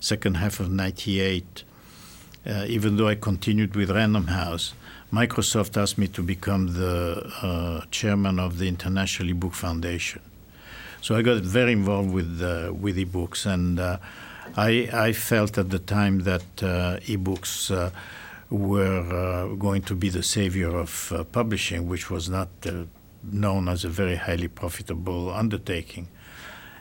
second 0.00 0.36
half 0.36 0.60
of 0.60 0.70
98. 0.70 1.64
Uh, 2.44 2.64
even 2.66 2.96
though 2.96 3.06
I 3.06 3.14
continued 3.14 3.76
with 3.76 3.88
Random 3.88 4.26
House, 4.26 4.74
Microsoft 5.12 5.76
asked 5.76 5.98
me 5.98 6.08
to 6.08 6.22
become 6.22 6.68
the 6.68 7.30
uh, 7.42 7.84
chairman 7.90 8.38
of 8.38 8.56
the 8.56 8.66
International 8.66 9.28
eBook 9.28 9.52
Foundation. 9.52 10.22
So 11.02 11.14
I 11.14 11.20
got 11.20 11.42
very 11.42 11.72
involved 11.72 12.12
with 12.12 12.40
uh, 12.40 12.72
with 12.72 12.96
ebooks, 12.96 13.44
and 13.44 13.78
uh, 13.78 13.98
I, 14.56 14.88
I 14.92 15.12
felt 15.12 15.58
at 15.58 15.68
the 15.68 15.78
time 15.78 16.20
that 16.20 16.62
uh, 16.62 16.98
ebooks 17.00 17.70
uh, 17.70 17.90
were 18.48 19.02
uh, 19.12 19.54
going 19.56 19.82
to 19.82 19.94
be 19.94 20.08
the 20.08 20.22
savior 20.22 20.74
of 20.74 21.12
publishing, 21.32 21.88
which 21.88 22.10
was 22.10 22.30
not 22.30 22.48
known 23.22 23.68
as 23.68 23.84
a 23.84 23.90
very 23.90 24.16
highly 24.16 24.48
profitable 24.48 25.30
undertaking, 25.30 26.08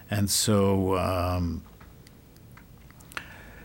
and 0.09 0.29
so. 0.29 0.97
Um, 0.97 1.63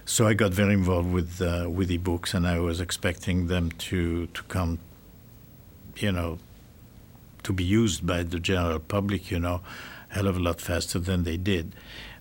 so 0.09 0.29
I 0.29 0.35
got 0.35 0.53
very 0.53 0.73
involved 0.73 1.13
with 1.13 1.43
uh, 1.43 1.69
with 1.69 1.91
ebooks, 1.91 2.33
and 2.33 2.47
I 2.47 2.61
was 2.61 2.81
expecting 2.81 3.49
them 3.49 3.73
to 3.91 4.29
to 4.29 4.43
come, 4.45 4.79
you 5.97 6.13
know, 6.13 6.39
to 7.43 7.53
be 7.53 7.65
used 7.65 8.07
by 8.07 8.23
the 8.23 8.39
general 8.39 8.79
public, 8.79 9.33
you 9.33 9.41
know, 9.41 9.61
a 10.11 10.15
hell 10.15 10.29
of 10.29 10.37
a 10.37 10.41
lot 10.41 10.61
faster 10.61 11.01
than 11.01 11.25
they 11.25 11.37
did. 11.37 11.75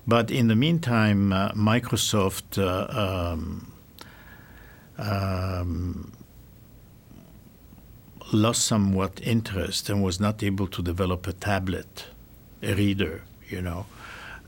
But 0.08 0.32
in 0.32 0.48
the 0.48 0.56
meantime, 0.56 1.32
uh, 1.32 1.52
Microsoft 1.52 2.58
uh, 2.58 3.34
um, 3.34 3.72
um, 4.98 6.12
lost 8.34 8.66
somewhat 8.66 9.22
interest 9.24 9.90
and 9.90 10.04
was 10.04 10.20
not 10.20 10.42
able 10.42 10.68
to 10.68 10.82
develop 10.82 11.28
a 11.28 11.34
tablet, 11.34 12.08
a 12.64 12.74
reader, 12.74 13.22
you 13.48 13.62
know 13.62 13.86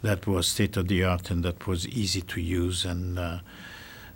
that 0.01 0.27
was 0.27 0.47
state 0.47 0.77
of 0.77 0.87
the 0.87 1.03
art 1.03 1.31
and 1.31 1.43
that 1.43 1.67
was 1.67 1.87
easy 1.87 2.21
to 2.21 2.41
use 2.41 2.85
and 2.85 3.17
uh, 3.19 3.39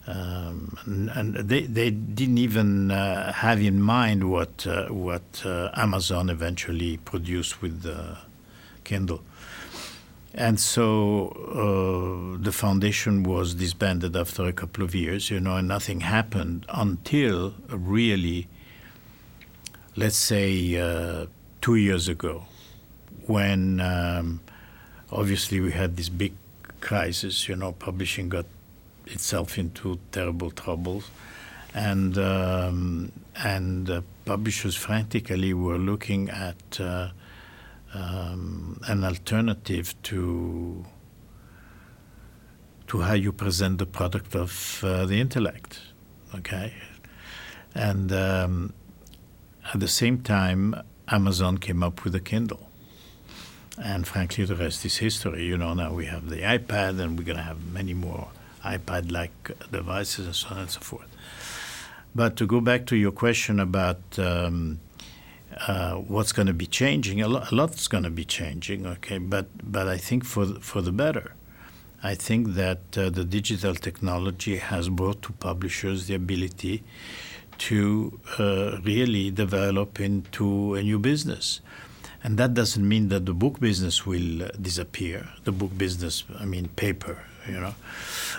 um, 0.08 0.78
and, 0.86 1.10
and, 1.10 1.36
they, 1.50 1.62
they 1.62 1.92
didn't 1.92 2.40
even 2.40 2.90
uh, 2.90 3.32
have 3.34 3.62
in 3.62 3.82
mind 3.82 4.32
what 4.32 4.66
uh, 4.66 4.88
what 4.88 5.44
uh, 5.46 5.70
Amazon 5.76 6.30
eventually 6.30 6.98
produced 6.98 7.62
with 7.62 7.84
the 7.84 8.18
Kindle. 8.84 9.22
And 10.34 10.60
so 10.60 11.28
uh, 11.28 12.42
the 12.42 12.52
foundation 12.52 13.24
was 13.24 13.54
disbanded 13.56 14.16
after 14.16 14.46
a 14.46 14.54
couple 14.54 14.84
of 14.84 14.96
years, 14.96 15.30
you 15.30 15.40
know, 15.40 15.58
and 15.58 15.68
nothing 15.68 16.02
happened 16.02 16.66
until 16.70 17.54
really, 17.70 18.48
let's 19.98 20.16
say, 20.16 20.78
uh, 20.80 21.26
two 21.60 21.76
years 21.76 22.08
ago, 22.08 22.46
when 23.28 23.82
um, 23.82 24.40
obviously 25.12 25.60
we 25.60 25.72
had 25.72 25.98
this 25.98 26.10
big 26.10 26.34
crisis. 26.80 27.48
You 27.48 27.56
know, 27.56 27.72
publishing 27.74 28.30
got 28.30 28.46
itself 29.08 29.58
into 29.58 30.00
terrible 30.12 30.52
troubles, 30.52 31.10
and 31.74 32.18
um, 32.18 33.12
and 33.36 33.90
uh, 33.90 34.02
publishers 34.26 34.76
frantically 34.76 35.54
were 35.54 35.78
looking 35.78 36.30
at 36.30 36.80
uh, 36.80 37.10
um, 37.94 38.80
an 38.88 39.04
alternative 39.04 39.96
to 40.04 40.86
to 42.88 43.02
how 43.02 43.14
you 43.14 43.32
present 43.32 43.78
the 43.78 43.86
product 43.86 44.36
of 44.36 44.82
uh, 44.84 45.06
the 45.06 45.20
intellect. 45.20 45.80
Okay, 46.36 46.74
and 47.76 48.12
um, 48.12 48.74
at 49.74 49.80
the 49.80 49.88
same 49.88 50.22
time, 50.22 50.76
Amazon 51.10 51.58
came 51.58 51.84
up 51.84 52.04
with 52.04 52.16
a 52.16 52.20
Kindle 52.20 52.71
and 53.78 54.08
frankly, 54.08 54.46
the 54.46 54.56
rest 54.56 54.86
is 54.86 54.98
history. 54.98 55.46
You 55.46 55.58
know, 55.58 55.74
now 55.74 55.94
we 55.94 56.06
have 56.06 56.30
the 56.30 56.42
iPad, 56.42 57.00
and 57.00 57.18
we're 57.18 57.26
going 57.26 57.38
to 57.38 57.44
have 57.44 57.66
many 57.72 57.94
more 57.94 58.28
iPad-like 58.64 59.72
devices, 59.72 60.26
and 60.26 60.36
so 60.36 60.50
on 60.50 60.58
and 60.60 60.70
so 60.70 60.80
forth. 60.82 61.08
But 62.14 62.36
to 62.38 62.46
go 62.46 62.60
back 62.60 62.86
to 62.88 62.96
your 62.96 63.12
question 63.12 63.60
about 63.60 64.02
um, 64.20 64.80
uh, 65.68 65.96
what's 65.96 66.32
going 66.34 66.48
to 66.48 66.54
be 66.54 66.68
changing, 66.68 67.22
a, 67.22 67.28
lo- 67.28 67.44
a 67.50 67.56
lot's 67.56 67.88
going 67.88 68.04
to 68.04 68.10
be 68.10 68.26
changing. 68.26 68.86
Okay, 68.86 69.18
but 69.18 69.48
but 69.64 69.88
I 69.88 69.98
think 69.98 70.26
for 70.26 70.46
the, 70.46 70.60
for 70.60 70.82
the 70.82 70.92
better. 70.92 71.34
I 72.04 72.16
think 72.16 72.56
that 72.56 72.98
uh, 72.98 73.12
the 73.12 73.24
digital 73.24 73.76
technology 73.76 74.58
has 74.58 74.90
brought 74.90 75.22
to 75.22 75.34
publishers 75.34 76.08
the 76.08 76.16
ability 76.16 76.84
to 77.60 78.20
uh, 78.40 78.80
really 78.84 79.30
develop 79.30 80.00
into 80.00 80.74
a 80.74 80.82
new 80.82 80.98
business. 80.98 81.62
And 82.24 82.38
that 82.38 82.54
doesn't 82.54 82.88
mean 82.88 83.10
that 83.10 83.26
the 83.26 83.34
book 83.34 83.60
business 83.60 84.06
will 84.06 84.44
uh, 84.44 84.50
disappear. 84.62 85.28
The 85.44 85.52
book 85.52 85.76
business, 85.76 86.24
I 86.40 86.46
mean, 86.46 86.68
paper, 86.70 87.18
you 87.48 87.60
know, 87.60 87.74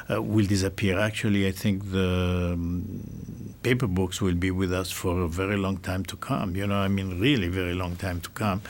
uh, 0.08 0.22
will 0.22 0.46
disappear. 0.46 1.00
Actually, 1.00 1.48
I 1.48 1.52
think 1.52 1.90
the 1.90 2.52
um, 2.54 3.54
paper 3.64 3.88
books 3.88 4.20
will 4.20 4.34
be 4.34 4.52
with 4.52 4.72
us 4.72 4.92
for 4.92 5.22
a 5.22 5.28
very 5.28 5.56
long 5.56 5.78
time 5.78 6.04
to 6.04 6.16
come. 6.16 6.54
You 6.54 6.66
know, 6.66 6.76
I 6.76 6.88
mean, 6.88 7.18
really, 7.18 7.48
very 7.48 7.74
long 7.74 7.96
time 7.96 8.20
to 8.20 8.30
come, 8.30 8.62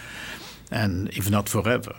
and 0.70 1.10
if 1.10 1.30
not 1.30 1.48
forever. 1.48 1.94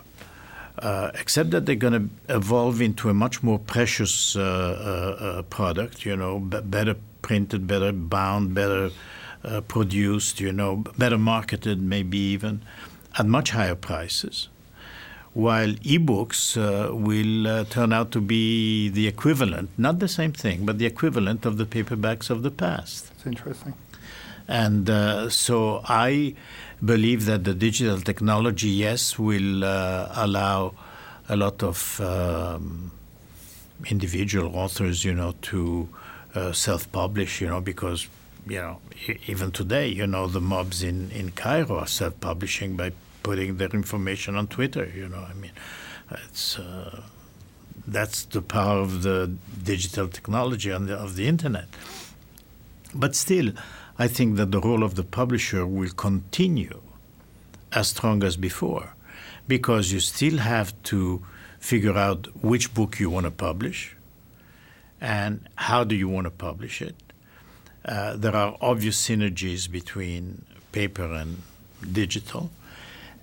Uh, 0.76 1.12
except 1.14 1.52
that 1.52 1.66
they're 1.66 1.76
going 1.76 1.92
to 2.26 2.34
evolve 2.34 2.80
into 2.80 3.08
a 3.08 3.14
much 3.14 3.44
more 3.44 3.60
precious 3.60 4.34
uh, 4.34 4.40
uh, 4.42 5.24
uh 5.24 5.42
product. 5.42 6.04
You 6.04 6.16
know, 6.16 6.40
b- 6.40 6.62
better 6.64 6.96
printed, 7.22 7.68
better 7.68 7.92
bound, 7.92 8.54
better 8.54 8.90
produced. 9.68 10.40
You 10.40 10.50
know, 10.50 10.84
better 10.98 11.16
marketed, 11.16 11.80
maybe 11.80 12.18
even 12.18 12.62
at 13.18 13.26
much 13.26 13.50
higher 13.50 13.74
prices, 13.74 14.48
while 15.32 15.72
ebooks 15.84 16.56
uh, 16.56 16.94
will 16.94 17.46
uh, 17.46 17.64
turn 17.64 17.92
out 17.92 18.10
to 18.12 18.20
be 18.20 18.88
the 18.88 19.06
equivalent, 19.06 19.70
not 19.76 19.98
the 19.98 20.08
same 20.08 20.32
thing, 20.32 20.64
but 20.64 20.78
the 20.78 20.86
equivalent 20.86 21.44
of 21.46 21.56
the 21.56 21.66
paperbacks 21.66 22.30
of 22.30 22.42
the 22.42 22.50
past. 22.50 23.10
It's 23.16 23.26
interesting. 23.26 23.74
And 24.46 24.90
uh, 24.90 25.30
so 25.30 25.82
I 25.84 26.34
believe 26.84 27.24
that 27.26 27.44
the 27.44 27.54
digital 27.54 28.00
technology, 28.00 28.68
yes, 28.68 29.18
will 29.18 29.64
uh, 29.64 30.10
allow 30.14 30.74
a 31.28 31.36
lot 31.36 31.62
of 31.62 32.00
um, 32.00 32.92
individual 33.86 34.54
authors, 34.54 35.04
you 35.04 35.14
know, 35.14 35.34
to 35.42 35.88
uh, 36.34 36.52
self-publish, 36.52 37.40
you 37.40 37.48
know, 37.48 37.60
because 37.60 38.08
you 38.46 38.60
know, 38.60 38.78
even 39.26 39.50
today, 39.50 39.88
you 39.88 40.06
know, 40.06 40.26
the 40.26 40.40
mobs 40.40 40.82
in, 40.82 41.10
in 41.12 41.30
Cairo 41.30 41.78
are 41.78 41.86
self-publishing 41.86 42.76
by 42.76 42.92
putting 43.24 43.56
their 43.56 43.70
information 43.70 44.36
on 44.36 44.46
Twitter. 44.46 44.84
You 44.94 45.08
know, 45.08 45.26
I 45.28 45.34
mean, 45.34 45.50
it's 46.10 46.58
uh, 46.58 47.02
that's 47.86 48.24
the 48.26 48.42
power 48.42 48.78
of 48.78 49.02
the 49.02 49.32
digital 49.64 50.06
technology 50.06 50.70
and 50.70 50.88
of 50.90 51.16
the 51.16 51.26
internet. 51.26 51.66
But 52.94 53.16
still, 53.16 53.50
I 53.98 54.06
think 54.06 54.36
that 54.36 54.52
the 54.52 54.60
role 54.60 54.84
of 54.84 54.94
the 54.94 55.02
publisher 55.02 55.66
will 55.66 55.90
continue 55.90 56.80
as 57.72 57.88
strong 57.88 58.22
as 58.22 58.36
before, 58.36 58.94
because 59.48 59.92
you 59.92 59.98
still 59.98 60.38
have 60.38 60.70
to 60.84 61.24
figure 61.58 61.98
out 61.98 62.28
which 62.44 62.72
book 62.74 63.00
you 63.00 63.10
want 63.10 63.24
to 63.24 63.32
publish 63.32 63.96
and 65.00 65.48
how 65.56 65.82
do 65.82 65.94
you 65.94 66.08
want 66.08 66.26
to 66.26 66.30
publish 66.30 66.80
it. 66.80 66.94
Uh, 67.84 68.16
there 68.16 68.36
are 68.36 68.56
obvious 68.60 68.96
synergies 69.08 69.70
between 69.70 70.44
paper 70.72 71.12
and 71.12 71.42
digital. 71.92 72.50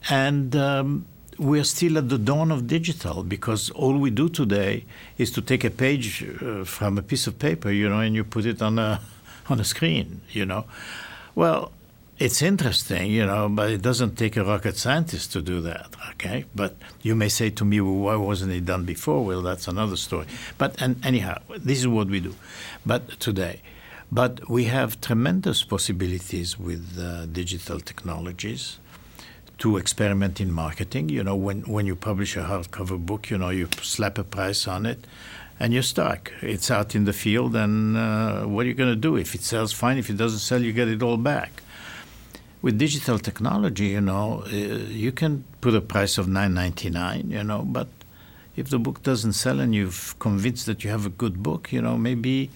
And 0.10 0.56
um, 0.56 1.06
we're 1.38 1.64
still 1.64 1.98
at 1.98 2.10
the 2.10 2.18
dawn 2.18 2.52
of 2.52 2.68
digital 2.68 3.24
because 3.24 3.70
all 3.72 3.98
we 3.98 4.10
do 4.10 4.30
today 4.30 4.86
is 5.18 5.32
to 5.32 5.42
take 5.42 5.64
a 5.64 5.70
page 5.70 6.24
uh, 6.24 6.64
from 6.64 6.98
a 6.98 7.02
piece 7.02 7.28
of 7.28 7.40
paper, 7.40 7.72
you 7.72 7.90
know, 7.90 8.00
and 8.00 8.16
you 8.16 8.24
put 8.24 8.46
it 8.46 8.62
on 8.62 8.80
a 8.80 9.02
on 9.50 9.60
a 9.60 9.64
screen, 9.64 10.22
you 10.32 10.46
know. 10.46 10.66
Well, 11.36 11.72
it's 12.20 12.44
interesting, 12.44 13.10
you 13.10 13.26
know, 13.26 13.50
but 13.50 13.72
it 13.72 13.82
doesn't 13.82 14.16
take 14.16 14.38
a 14.38 14.44
rocket 14.44 14.78
scientist 14.78 15.34
to 15.34 15.42
do 15.42 15.60
that, 15.62 15.96
okay? 16.12 16.46
But 16.54 16.76
you 17.02 17.16
may 17.16 17.30
say 17.30 17.50
to 17.50 17.66
me, 17.66 17.82
well, 17.82 17.96
why 17.96 18.16
wasn't 18.16 18.52
it 18.52 18.66
done 18.66 18.86
before? 18.86 19.26
Well, 19.26 19.42
that's 19.42 19.68
another 19.68 19.98
story. 19.98 20.28
But 20.60 20.80
and 20.80 21.04
anyhow, 21.04 21.40
this 21.58 21.80
is 21.80 21.88
what 21.88 22.08
we 22.08 22.20
do. 22.20 22.36
But 22.86 23.20
today, 23.20 23.62
but 24.12 24.48
we 24.48 24.66
have 24.66 25.02
tremendous 25.02 25.64
possibilities 25.64 26.60
with 26.60 27.00
uh, 27.00 27.26
digital 27.26 27.80
technologies 27.80 28.78
to 29.62 29.78
experiment 29.78 30.42
in 30.42 30.52
marketing. 30.52 31.10
You 31.10 31.24
know, 31.24 31.36
when, 31.36 31.62
when 31.62 31.86
you 31.86 31.96
publish 31.96 32.36
a 32.36 32.42
hardcover 32.42 32.98
book, 32.98 33.30
you 33.30 33.38
know, 33.38 33.50
you 33.50 33.68
slap 33.82 34.18
a 34.18 34.24
price 34.24 34.68
on 34.68 34.86
it 34.86 35.06
and 35.60 35.72
you're 35.72 35.84
stuck. 35.84 36.32
It's 36.42 36.72
out 36.72 36.96
in 36.96 37.06
the 37.06 37.14
field, 37.14 37.56
and 37.56 37.96
uh, 37.96 38.44
what 38.46 38.66
are 38.66 38.70
you 38.70 38.74
going 38.74 38.90
to 38.90 38.96
do? 38.96 39.16
If 39.18 39.36
it 39.36 39.44
sells, 39.44 39.72
fine. 39.72 40.00
If 40.00 40.10
it 40.10 40.18
doesn't 40.18 40.40
sell, 40.40 40.62
you 40.62 40.74
get 40.74 40.88
it 40.88 41.04
all 41.04 41.18
back. 41.18 41.62
With 42.64 42.80
digital 42.80 43.20
technology, 43.20 43.88
you 43.88 44.02
know, 44.02 44.44
uh, 44.48 44.50
you 44.50 45.12
can 45.12 45.44
put 45.62 45.76
a 45.76 45.82
price 45.82 46.18
of 46.18 46.28
nine 46.28 46.54
ninety 46.54 46.90
nine, 46.90 47.30
you 47.30 47.44
know, 47.44 47.62
but 47.64 47.88
if 48.56 48.70
the 48.70 48.80
book 48.80 49.02
doesn't 49.04 49.34
sell 49.34 49.60
and 49.60 49.74
you've 49.74 50.16
convinced 50.20 50.66
that 50.66 50.84
you 50.84 50.90
have 50.90 51.06
a 51.06 51.10
good 51.10 51.42
book, 51.42 51.72
you 51.72 51.82
know, 51.82 51.98
maybe 51.98 52.50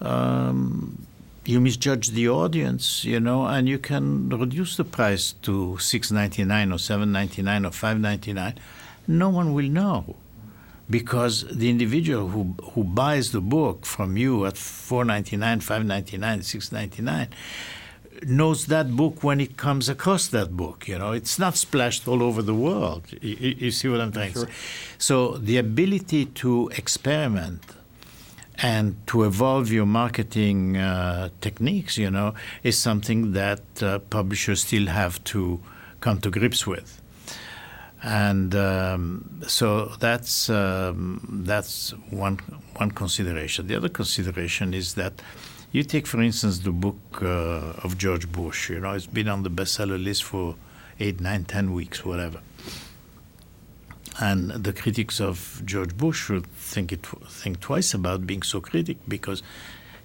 um, 0.00 1.06
you 1.48 1.60
misjudge 1.60 2.10
the 2.10 2.28
audience, 2.28 3.04
you 3.04 3.20
know, 3.20 3.46
and 3.46 3.68
you 3.68 3.78
can 3.78 4.28
reduce 4.28 4.76
the 4.76 4.84
price 4.84 5.34
to 5.42 5.78
six 5.78 6.10
ninety 6.10 6.44
nine 6.44 6.72
or 6.72 6.78
seven 6.78 7.12
ninety 7.12 7.42
nine 7.42 7.64
or 7.64 7.70
five 7.70 8.00
ninety 8.00 8.32
nine. 8.32 8.54
No 9.06 9.28
one 9.30 9.54
will 9.54 9.68
know 9.68 10.16
because 10.90 11.44
the 11.48 11.70
individual 11.70 12.28
who 12.28 12.54
who 12.72 12.84
buys 12.84 13.32
the 13.32 13.40
book 13.40 13.86
from 13.86 14.16
you 14.16 14.46
at 14.46 14.56
four 14.56 15.04
ninety 15.04 15.36
nine, 15.36 15.60
five 15.60 15.84
ninety 15.84 16.18
nine, 16.18 16.42
six 16.42 16.72
ninety 16.72 17.02
nine 17.02 17.28
knows 18.22 18.66
that 18.66 18.90
book 18.96 19.22
when 19.22 19.40
it 19.40 19.56
comes 19.56 19.88
across 19.88 20.28
that 20.28 20.56
book. 20.56 20.88
You 20.88 20.98
know, 20.98 21.12
it's 21.12 21.38
not 21.38 21.56
splashed 21.56 22.08
all 22.08 22.22
over 22.22 22.42
the 22.42 22.54
world. 22.54 23.04
You, 23.20 23.54
you 23.58 23.70
see 23.70 23.88
what 23.88 24.00
I'm 24.00 24.10
trying 24.10 24.32
sure. 24.32 24.46
to 24.46 24.52
say? 24.52 24.58
So 24.98 25.36
the 25.36 25.58
ability 25.58 26.26
to 26.26 26.70
experiment 26.76 27.75
and 28.62 28.96
to 29.06 29.24
evolve 29.24 29.70
your 29.70 29.86
marketing 29.86 30.76
uh, 30.76 31.28
techniques, 31.40 31.98
you 31.98 32.10
know, 32.10 32.34
is 32.62 32.78
something 32.78 33.32
that 33.32 33.60
uh, 33.82 33.98
publishers 33.98 34.62
still 34.62 34.86
have 34.86 35.22
to 35.24 35.60
come 36.00 36.20
to 36.20 36.30
grips 36.30 36.66
with. 36.66 37.02
And 38.02 38.54
um, 38.54 39.42
so 39.46 39.86
that's 39.98 40.48
um, 40.48 41.42
that's 41.44 41.90
one 42.10 42.38
one 42.76 42.90
consideration. 42.90 43.66
The 43.66 43.76
other 43.76 43.88
consideration 43.88 44.74
is 44.74 44.94
that 44.94 45.20
you 45.72 45.82
take, 45.82 46.06
for 46.06 46.22
instance, 46.22 46.60
the 46.60 46.72
book 46.72 46.98
uh, 47.20 47.72
of 47.82 47.98
George 47.98 48.30
Bush. 48.30 48.70
You 48.70 48.80
know, 48.80 48.92
it's 48.92 49.06
been 49.06 49.28
on 49.28 49.42
the 49.42 49.50
bestseller 49.50 50.02
list 50.02 50.24
for 50.24 50.56
eight, 51.00 51.20
nine, 51.20 51.44
ten 51.44 51.72
weeks, 51.72 52.04
whatever. 52.04 52.40
And 54.18 54.50
the 54.50 54.72
critics 54.72 55.20
of 55.20 55.62
George 55.64 55.96
Bush 55.96 56.26
should 56.26 56.46
think 56.46 56.92
it 56.92 57.04
think 57.28 57.60
twice 57.60 57.92
about 57.94 58.26
being 58.26 58.42
so 58.42 58.60
critic 58.60 58.98
because, 59.06 59.42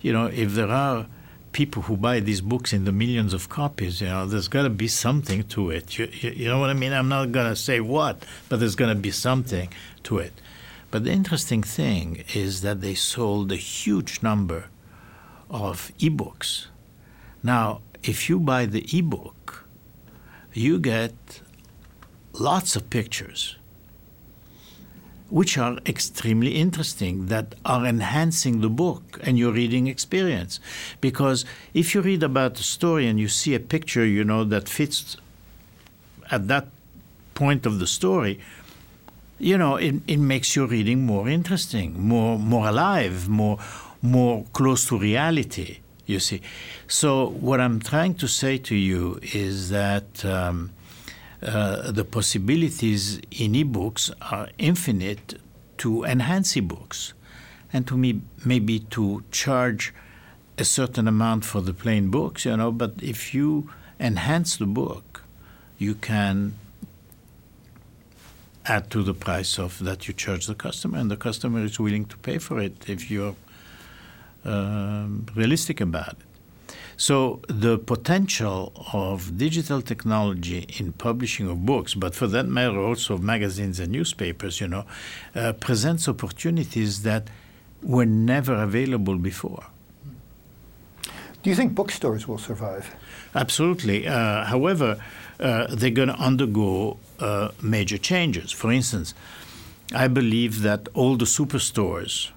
you 0.02 0.12
know, 0.12 0.26
if 0.26 0.54
there 0.54 0.70
are 0.70 1.08
people 1.52 1.84
who 1.84 1.98
buy 1.98 2.20
these 2.20 2.42
books 2.42 2.74
in 2.74 2.86
the 2.86 2.92
millions 2.92 3.34
of 3.34 3.50
copies, 3.50 4.02
you 4.02 4.08
know, 4.08 4.26
there's 4.26 4.48
got 4.48 4.64
to 4.64 4.70
be 4.70 4.88
something 4.88 5.44
to 5.44 5.70
it. 5.70 5.98
You, 5.98 6.08
you 6.22 6.48
know 6.48 6.60
what 6.60 6.70
I 6.70 6.74
mean? 6.74 6.94
I'm 6.94 7.10
not 7.10 7.32
going 7.32 7.50
to 7.50 7.56
say 7.56 7.80
what, 7.80 8.24
but 8.50 8.60
there's 8.60 8.76
going 8.76 8.94
to 8.96 9.02
be 9.02 9.12
something 9.12 9.70
to 10.04 10.18
it. 10.18 10.34
But 10.90 11.06
the 11.06 11.12
interesting 11.12 11.64
thing 11.64 12.24
is 12.34 12.62
that 12.62 12.82
they 12.82 12.96
sold 12.96 13.52
a 13.52 13.56
huge 13.56 14.22
number 14.22 14.66
of 15.50 15.92
ebooks. 16.00 16.68
Now, 17.44 17.82
if 18.04 18.30
you 18.30 18.40
buy 18.40 18.66
the 18.66 18.86
ebook, 18.92 19.68
you 20.54 20.80
get 20.80 21.42
lots 22.34 22.76
of 22.76 22.90
pictures 22.90 23.56
which 25.32 25.58
are 25.58 25.78
extremely 25.86 26.52
interesting 26.56 27.26
that 27.28 27.56
are 27.66 27.86
enhancing 27.86 28.62
the 28.62 28.70
book 28.70 29.20
and 29.24 29.40
your 29.40 29.52
reading 29.52 29.88
experience 29.88 30.60
because 31.00 31.46
if 31.74 31.96
you 31.96 32.02
read 32.02 32.22
about 32.22 32.60
a 32.60 32.64
story 32.64 33.08
and 33.08 33.20
you 33.20 33.28
see 33.28 33.56
a 33.56 33.60
picture 33.60 34.06
you 34.06 34.24
know 34.24 34.44
that 34.44 34.70
fits 34.70 35.18
at 36.30 36.48
that 36.48 36.68
point 37.34 37.66
of 37.66 37.80
the 37.80 37.88
story 37.88 38.40
you 39.40 39.58
know 39.58 39.78
it, 39.78 39.96
it 40.06 40.18
makes 40.18 40.56
your 40.56 40.68
reading 40.68 41.06
more 41.06 41.28
interesting 41.28 41.90
more 42.00 42.38
more 42.38 42.68
alive 42.68 43.28
more 43.28 43.58
more 44.02 44.46
close 44.54 44.88
to 44.88 44.98
reality, 44.98 45.80
you 46.06 46.20
see. 46.20 46.42
So, 46.88 47.28
what 47.30 47.60
I'm 47.62 47.80
trying 47.80 48.16
to 48.16 48.28
say 48.28 48.58
to 48.58 48.76
you 48.76 49.20
is 49.22 49.70
that 49.70 50.26
um, 50.26 50.72
uh, 51.42 51.92
the 51.92 52.04
possibilities 52.04 53.18
in 53.32 53.54
ebooks 53.54 54.12
are 54.22 54.50
infinite 54.58 55.40
to 55.78 56.04
enhance 56.04 56.54
ebooks 56.54 57.14
and 57.74 57.88
to 57.88 57.98
me, 57.98 58.22
maybe 58.46 58.80
to 58.80 59.24
charge 59.32 59.94
a 60.58 60.66
certain 60.66 61.08
amount 61.08 61.46
for 61.46 61.62
the 61.62 61.74
plain 61.74 62.10
books, 62.10 62.46
you 62.46 62.56
know, 62.56 62.72
but 62.72 62.94
if 63.02 63.34
you 63.34 63.70
enhance 64.00 64.58
the 64.58 64.66
book, 64.66 65.24
you 65.78 65.96
can 65.96 66.54
add 68.66 68.92
to 68.92 69.02
the 69.02 69.14
price 69.14 69.58
of 69.58 69.80
that 69.84 70.08
you 70.08 70.14
charge 70.14 70.46
the 70.46 70.54
customer, 70.54 70.98
and 70.98 71.10
the 71.10 71.18
customer 71.18 71.64
is 71.64 71.80
willing 71.80 72.06
to 72.06 72.18
pay 72.18 72.38
for 72.38 72.60
it 72.60 72.88
if 72.88 73.10
you're 73.10 73.36
um, 74.46 75.26
realistic 75.36 75.82
about 75.82 76.10
it. 76.10 76.31
So 77.02 77.40
the 77.48 77.80
potential 77.80 78.72
of 78.94 79.36
digital 79.36 79.82
technology 79.82 80.68
in 80.78 80.94
publishing 80.94 81.48
of 81.50 81.66
books, 81.66 81.96
but 81.96 82.14
for 82.14 82.28
that 82.28 82.46
matter 82.46 82.80
also 82.80 83.16
of 83.16 83.24
magazines 83.24 83.80
and 83.80 83.92
newspapers, 83.92 84.62
you 84.62 84.68
know, 84.68 84.86
uh, 85.34 85.54
presents 85.54 86.08
opportunities 86.08 87.02
that 87.02 87.28
were 87.82 88.06
never 88.06 88.54
available 88.54 89.18
before. 89.18 89.64
Do 91.42 91.50
you 91.50 91.56
think 91.56 91.74
bookstores 91.74 92.28
will 92.28 92.38
survive? 92.38 92.94
Absolutely. 93.34 94.08
Uh, 94.08 94.46
however, 94.46 95.04
uh, 95.40 95.74
they're 95.76 95.90
going 95.90 96.10
to 96.10 96.20
undergo 96.20 96.98
uh, 97.20 97.50
major 97.64 97.98
changes. 97.98 98.52
For 98.52 98.72
instance, 98.72 99.16
I 99.92 100.08
believe 100.08 100.62
that 100.62 100.88
all 100.94 101.18
the 101.18 101.26
superstores 101.26 102.30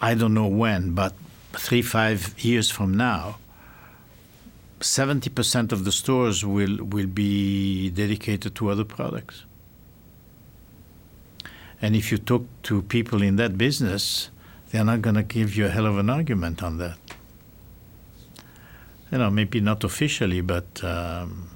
I 0.00 0.14
don't 0.14 0.34
know 0.34 0.46
when, 0.46 0.92
but 0.92 1.14
three, 1.58 1.82
five 1.82 2.38
years 2.38 2.70
from 2.70 2.96
now, 2.96 3.38
70% 4.80 5.72
of 5.72 5.84
the 5.84 5.92
stores 5.92 6.44
will, 6.44 6.84
will 6.84 7.06
be 7.06 7.90
dedicated 7.90 8.54
to 8.56 8.68
other 8.68 8.84
products. 8.84 9.44
And 11.80 11.94
if 11.96 12.10
you 12.10 12.18
talk 12.18 12.46
to 12.64 12.82
people 12.82 13.22
in 13.22 13.36
that 13.36 13.56
business, 13.58 14.30
they're 14.70 14.84
not 14.84 15.02
going 15.02 15.16
to 15.16 15.22
give 15.22 15.56
you 15.56 15.66
a 15.66 15.68
hell 15.68 15.86
of 15.86 15.98
an 15.98 16.10
argument 16.10 16.62
on 16.62 16.78
that. 16.78 16.98
You 19.10 19.18
know, 19.18 19.30
maybe 19.30 19.60
not 19.60 19.84
officially, 19.84 20.40
but. 20.40 20.82
Um, 20.82 21.50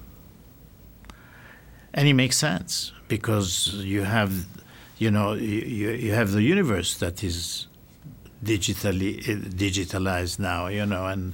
and 1.93 2.07
it 2.07 2.13
makes 2.13 2.37
sense 2.37 2.93
because 3.07 3.73
you 3.75 4.03
have, 4.03 4.45
you 4.97 5.11
know, 5.11 5.33
you, 5.33 5.89
you 5.91 6.13
have 6.13 6.31
the 6.31 6.41
universe 6.41 6.97
that 6.97 7.23
is 7.23 7.67
digitally 8.43 9.27
eh, 9.27 9.35
digitalized 9.49 10.39
now, 10.39 10.67
you 10.67 10.85
know, 10.85 11.05
and 11.07 11.33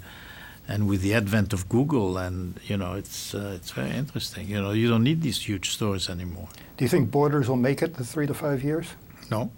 and 0.67 0.87
with 0.87 1.01
the 1.01 1.13
advent 1.13 1.53
of 1.53 1.69
Google, 1.69 2.17
and 2.17 2.59
you 2.67 2.77
know, 2.77 2.93
it's 2.93 3.33
uh, 3.33 3.53
it's 3.55 3.71
very 3.71 3.91
interesting. 3.91 4.47
You 4.47 4.61
know, 4.61 4.71
you 4.71 4.89
don't 4.89 5.03
need 5.03 5.21
these 5.21 5.39
huge 5.41 5.71
stores 5.71 6.09
anymore. 6.09 6.49
Do 6.77 6.85
you 6.85 6.89
think 6.89 7.09
Borders 7.09 7.47
will 7.47 7.55
make 7.55 7.81
it 7.81 7.95
the 7.95 8.03
three 8.03 8.27
to 8.27 8.33
five 8.33 8.63
years? 8.63 8.87
No. 9.31 9.49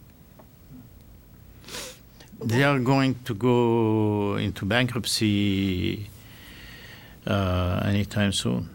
They 2.42 2.64
are 2.64 2.80
going 2.80 3.16
to 3.26 3.34
go 3.34 4.38
into 4.38 4.66
bankruptcy 4.66 6.10
uh, 7.28 7.82
anytime 7.84 8.32
soon. 8.32 8.70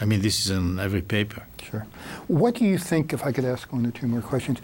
I 0.00 0.04
mean, 0.04 0.20
this 0.20 0.44
is 0.44 0.50
in 0.50 0.78
every 0.78 1.02
paper. 1.02 1.42
Sure. 1.62 1.86
What 2.28 2.54
do 2.54 2.64
you 2.64 2.78
think, 2.78 3.12
if 3.12 3.24
I 3.24 3.32
could 3.32 3.44
ask 3.44 3.72
one 3.72 3.86
or 3.86 3.90
two 3.90 4.06
more 4.06 4.20
questions, 4.20 4.58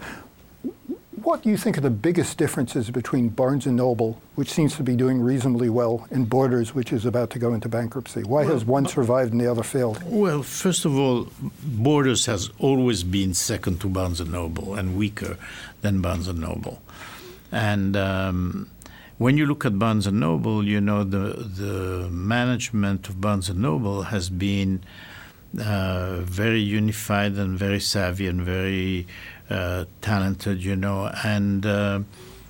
what 1.31 1.43
do 1.43 1.49
you 1.49 1.55
think 1.55 1.77
are 1.77 1.81
the 1.81 1.89
biggest 1.89 2.37
differences 2.37 2.91
between 2.91 3.29
Barnes 3.29 3.65
& 3.65 3.65
Noble, 3.65 4.21
which 4.35 4.51
seems 4.51 4.75
to 4.75 4.83
be 4.83 4.97
doing 4.97 5.21
reasonably 5.21 5.69
well, 5.69 6.05
and 6.11 6.27
Borders, 6.27 6.75
which 6.75 6.91
is 6.91 7.05
about 7.05 7.29
to 7.29 7.39
go 7.39 7.53
into 7.53 7.69
bankruptcy? 7.69 8.23
Why 8.23 8.43
well, 8.43 8.51
has 8.51 8.65
one 8.65 8.85
survived 8.85 9.31
and 9.31 9.39
the 9.39 9.49
other 9.49 9.63
failed? 9.63 10.03
Well, 10.03 10.43
first 10.43 10.83
of 10.83 10.93
all, 10.99 11.29
Borders 11.63 12.25
has 12.25 12.49
always 12.59 13.03
been 13.03 13.33
second 13.33 13.79
to 13.79 13.87
Barnes 13.87 14.19
& 14.19 14.27
Noble 14.29 14.75
and 14.75 14.97
weaker 14.97 15.37
than 15.79 16.01
Barnes 16.01 16.27
& 16.27 16.33
Noble. 16.33 16.81
And 17.49 17.95
um, 17.95 18.69
when 19.17 19.37
you 19.37 19.45
look 19.45 19.63
at 19.63 19.79
Barnes 19.79 20.07
& 20.07 20.11
Noble, 20.11 20.65
you 20.65 20.81
know, 20.81 21.05
the, 21.05 21.47
the 21.63 22.09
management 22.09 23.07
of 23.07 23.21
Barnes 23.21 23.49
& 23.49 23.55
Noble 23.55 24.01
has 24.01 24.29
been 24.29 24.83
uh, 25.57 26.17
very 26.23 26.59
unified 26.59 27.33
and 27.33 27.57
very 27.57 27.79
savvy 27.79 28.27
and 28.27 28.41
very 28.41 29.07
uh, 29.51 29.85
talented, 30.01 30.63
you 30.63 30.75
know, 30.75 31.11
and 31.23 31.65
uh, 31.65 31.99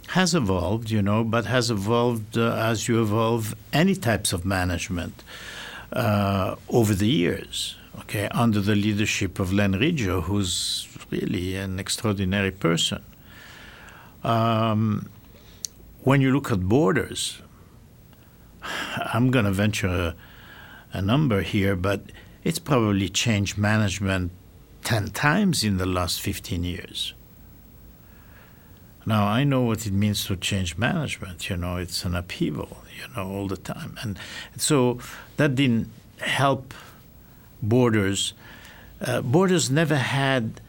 has 0.10 0.36
evolved, 0.36 0.92
you 0.92 1.02
know, 1.02 1.24
but 1.24 1.46
has 1.46 1.72
evolved 1.72 2.38
uh, 2.38 2.56
as 2.56 2.88
you 2.88 3.02
evolve 3.02 3.56
any 3.74 3.96
types 3.96 4.34
of 4.34 4.46
management 4.46 5.24
uh, 5.94 6.56
over 6.70 6.94
the 6.94 7.08
years. 7.08 7.76
Okay, 8.02 8.28
under 8.32 8.62
the 8.62 8.76
leadership 8.76 9.40
of 9.40 9.52
Len 9.52 9.74
Riggio, 9.74 10.22
who's 10.24 10.88
really 11.10 11.56
an 11.56 11.80
extraordinary 11.80 12.52
person. 12.52 13.04
Um, 14.24 15.10
when 16.04 16.22
you 16.22 16.32
look 16.32 16.52
at 16.52 16.62
borders, 16.62 17.42
I'm 19.14 19.32
going 19.32 19.46
to 19.46 19.52
venture 19.52 19.88
a, 19.88 20.16
a 20.94 21.02
number 21.02 21.42
here, 21.42 21.76
but 21.76 22.12
it's 22.44 22.60
probably 22.60 23.10
changed 23.10 23.58
management 23.58 24.32
10 24.84 25.10
times 25.10 25.64
in 25.64 25.78
the 25.78 25.86
last 25.86 26.22
15 26.22 26.64
years. 26.64 27.14
Now, 29.06 29.26
I 29.28 29.44
know 29.44 29.62
what 29.62 29.88
it 29.88 29.94
means 29.94 30.26
to 30.26 30.36
change 30.36 30.78
management. 30.78 31.50
You 31.50 31.58
know, 31.58 31.78
it's 31.78 32.06
an 32.06 32.16
upheaval, 32.16 32.78
you 32.96 33.14
know, 33.16 33.30
all 33.30 33.48
the 33.48 33.58
time. 33.58 33.98
And 34.02 34.18
so 34.58 35.00
that 35.38 35.56
didn't 35.56 35.90
help 36.20 36.74
Borders. 37.62 38.34
Uh, 39.00 39.22
Borders 39.22 39.72
never 39.72 39.96
had 39.96 40.62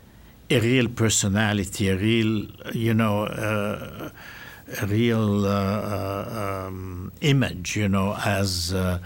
a 0.51 0.61
real 0.61 0.89
personality, 0.89 1.89
a 1.89 1.97
real, 1.97 2.47
you 2.73 2.95
know, 2.95 3.25
uh, 3.25 4.11
real 4.87 5.47
uh, 5.47 5.51
uh, 5.51 6.65
um, 6.67 7.13
image, 7.21 7.77
you 7.77 7.89
know, 7.89 8.17
as 8.25 8.73
uh, 8.73 8.99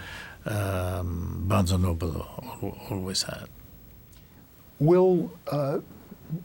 um, 0.45 1.43
Barnes 1.47 1.71
and 1.71 1.83
Noble 1.83 2.25
always 2.89 3.23
had. 3.23 3.49
Will 4.79 5.31
uh, 5.51 5.79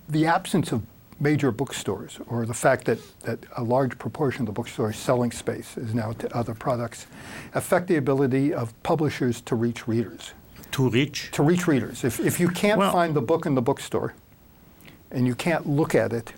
the 0.08 0.26
absence 0.26 0.72
of 0.72 0.82
major 1.20 1.52
bookstores 1.52 2.18
or 2.26 2.44
the 2.44 2.54
fact 2.54 2.84
that, 2.84 2.98
that 3.20 3.38
a 3.56 3.62
large 3.62 3.96
proportion 3.98 4.42
of 4.42 4.46
the 4.46 4.52
bookstore 4.52 4.92
selling 4.92 5.30
space 5.30 5.76
is 5.76 5.94
now 5.94 6.12
to 6.12 6.36
other 6.36 6.54
products 6.54 7.06
affect 7.54 7.86
the 7.86 7.96
ability 7.96 8.52
of 8.52 8.80
publishers 8.82 9.40
to 9.42 9.54
reach 9.54 9.86
readers? 9.86 10.32
To 10.72 10.88
reach? 10.90 11.30
To 11.32 11.42
reach 11.42 11.66
readers. 11.68 12.02
If, 12.02 12.18
if 12.20 12.40
you 12.40 12.48
can't 12.48 12.78
well, 12.78 12.92
find 12.92 13.14
the 13.14 13.20
book 13.20 13.46
in 13.46 13.54
the 13.54 13.62
bookstore 13.62 14.14
and 15.10 15.26
you 15.26 15.34
can't 15.34 15.68
look 15.68 15.94
at 15.94 16.12
it, 16.12 16.32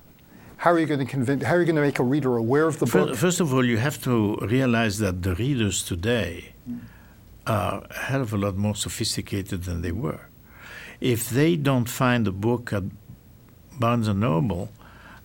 how 0.56 0.70
are 0.72 0.78
you 0.78 0.86
going 0.86 1.00
to 1.00 1.06
convince, 1.06 1.44
how 1.44 1.54
are 1.54 1.60
you 1.60 1.66
going 1.66 1.76
to 1.76 1.82
make 1.82 1.98
a 1.98 2.02
reader 2.02 2.36
aware 2.36 2.66
of 2.66 2.78
the 2.78 2.86
book? 2.86 3.16
First 3.16 3.40
of 3.40 3.52
all, 3.54 3.64
you 3.64 3.78
have 3.78 4.02
to 4.02 4.36
realize 4.42 4.98
that 4.98 5.22
the 5.22 5.34
readers 5.34 5.82
today 5.82 6.54
are 7.46 7.84
a 7.88 7.94
hell 7.94 8.22
of 8.22 8.32
a 8.32 8.36
lot 8.36 8.56
more 8.56 8.74
sophisticated 8.74 9.64
than 9.64 9.82
they 9.82 9.92
were. 9.92 10.28
If 11.00 11.30
they 11.30 11.56
don't 11.56 11.88
find 11.88 12.26
a 12.26 12.32
book 12.32 12.72
at 12.72 12.84
Barnes 13.78 14.08
and 14.08 14.20
Noble, 14.20 14.70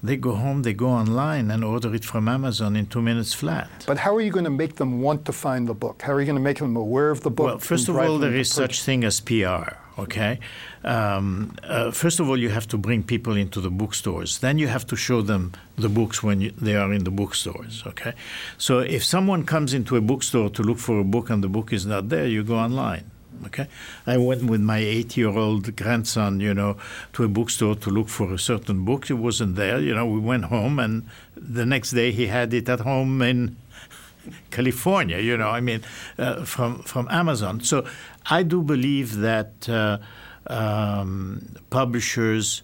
they 0.02 0.16
go 0.16 0.36
home, 0.36 0.64
they 0.64 0.74
go 0.74 0.88
online 0.88 1.52
and 1.52 1.64
order 1.64 1.94
it 1.94 2.06
from 2.06 2.28
Amazon 2.28 2.76
in 2.76 2.86
two 2.86 3.02
minutes 3.02 3.34
flat. 3.34 3.70
But 3.86 3.98
how 3.98 4.16
are 4.16 4.22
you 4.22 4.32
going 4.32 4.46
to 4.46 4.50
make 4.50 4.76
them 4.76 5.02
want 5.02 5.26
to 5.26 5.34
find 5.34 5.68
the 5.68 5.74
book? 5.74 6.02
How 6.02 6.14
are 6.14 6.22
you 6.22 6.26
going 6.26 6.38
to 6.38 6.42
make 6.42 6.60
them 6.60 6.76
aware 6.76 7.10
of 7.10 7.22
the 7.22 7.30
book? 7.30 7.46
Well, 7.46 7.60
first 7.60 7.90
of 7.90 7.98
all, 7.98 8.18
there 8.18 8.36
is 8.36 8.50
such 8.52 8.82
thing 8.84 9.04
as 9.04 9.20
PR. 9.20 9.76
Okay, 9.98 10.40
um, 10.86 11.58
uh, 11.64 11.92
first 11.92 12.22
of 12.22 12.30
all, 12.30 12.40
you 12.40 12.48
have 12.48 12.66
to 12.70 12.78
bring 12.78 13.04
people 13.04 13.36
into 13.36 13.60
the 13.60 13.70
bookstores. 13.70 14.38
Then 14.38 14.58
you 14.58 14.70
have 14.70 14.88
to 14.88 14.96
show 14.96 15.22
them 15.22 15.52
the 15.78 15.90
books 15.90 16.24
when 16.24 16.40
you, 16.40 16.52
they 16.52 16.78
are 16.78 16.94
in 16.94 17.04
the 17.04 17.12
bookstores. 17.12 17.84
Okay, 17.86 18.14
so 18.58 18.80
if 18.80 19.04
someone 19.04 19.44
comes 19.44 19.74
into 19.74 19.98
a 19.98 20.02
bookstore 20.02 20.50
to 20.52 20.64
look 20.64 20.78
for 20.78 21.02
a 21.02 21.04
book 21.04 21.30
and 21.30 21.44
the 21.44 21.50
book 21.50 21.74
is 21.74 21.86
not 21.86 22.08
there, 22.08 22.26
you 22.26 22.46
go 22.46 22.56
online. 22.56 23.12
Okay, 23.46 23.68
I 24.06 24.18
went 24.18 24.44
with 24.44 24.62
my 24.62 24.80
eight-year-old 24.80 25.76
grandson, 25.76 26.40
you 26.40 26.54
know, 26.54 26.78
to 27.14 27.24
a 27.24 27.28
bookstore 27.28 27.76
to 27.76 27.90
look 27.90 28.10
for 28.10 28.34
a 28.34 28.40
certain 28.40 28.84
book. 28.84 29.10
It 29.10 29.14
wasn't 29.14 29.56
there. 29.56 29.80
You 29.80 29.96
know, 29.96 30.06
we 30.06 30.20
went 30.20 30.46
home, 30.46 30.78
and 30.78 31.08
the 31.36 31.66
next 31.66 31.92
day 31.92 32.12
he 32.12 32.28
had 32.28 32.54
it 32.54 32.68
at 32.68 32.82
home 32.82 33.22
in 33.22 33.56
California. 34.52 35.20
You 35.20 35.38
know, 35.38 35.50
I 35.50 35.62
mean, 35.62 35.82
uh, 36.18 36.44
from 36.44 36.80
from 36.84 37.08
Amazon. 37.10 37.62
So 37.62 37.86
I 38.30 38.44
do 38.44 38.62
believe 38.62 39.18
that 39.18 39.70
uh, 39.70 40.00
um, 40.48 41.56
publishers 41.70 42.64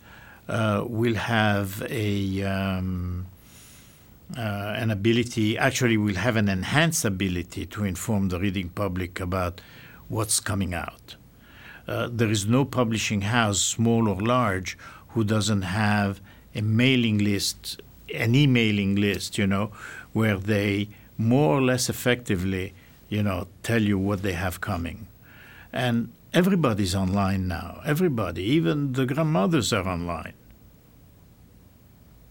uh, 0.49 0.83
will 0.85 1.15
have 1.15 1.81
a 1.89 2.43
um, 2.43 3.25
uh, 4.37 4.73
an 4.77 4.91
ability. 4.91 5.57
Actually, 5.57 5.97
will 5.97 6.15
have 6.15 6.35
an 6.35 6.49
enhanced 6.49 7.05
ability 7.05 7.65
to 7.67 7.83
inform 7.83 8.29
the 8.29 8.39
reading 8.39 8.69
public 8.69 9.19
about 9.19 9.61
what's 10.07 10.39
coming 10.39 10.73
out. 10.73 11.15
Uh, 11.87 12.09
there 12.11 12.29
is 12.29 12.45
no 12.45 12.65
publishing 12.65 13.21
house, 13.21 13.59
small 13.59 14.07
or 14.07 14.19
large, 14.19 14.77
who 15.09 15.23
doesn't 15.23 15.61
have 15.61 16.19
a 16.53 16.61
mailing 16.61 17.17
list, 17.19 17.81
an 18.13 18.35
emailing 18.35 18.95
list, 18.95 19.37
you 19.37 19.45
know, 19.45 19.71
where 20.13 20.37
they 20.37 20.89
more 21.17 21.57
or 21.57 21.61
less 21.61 21.89
effectively, 21.89 22.73
you 23.09 23.21
know, 23.23 23.47
tell 23.63 23.81
you 23.81 23.97
what 23.97 24.21
they 24.21 24.33
have 24.33 24.59
coming. 24.61 25.07
And 25.71 26.11
everybody's 26.33 26.95
online 26.95 27.47
now. 27.47 27.81
Everybody, 27.85 28.43
even 28.43 28.93
the 28.93 29.05
grandmothers 29.05 29.71
are 29.71 29.87
online. 29.87 30.33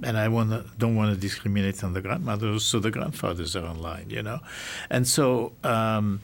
And 0.03 0.19
I 0.19 0.29
wanna, 0.29 0.65
don't 0.77 0.97
want 0.97 1.15
to 1.15 1.21
discriminate 1.21 1.83
on 1.85 1.95
the 1.95 2.03
grandmothers, 2.03 2.65
so 2.65 2.81
the 2.81 2.91
grandfathers 2.91 3.55
are 3.57 3.65
online, 3.65 4.11
you 4.11 4.23
know. 4.23 4.41
And 4.91 5.07
so, 5.07 5.53
um, 5.63 6.21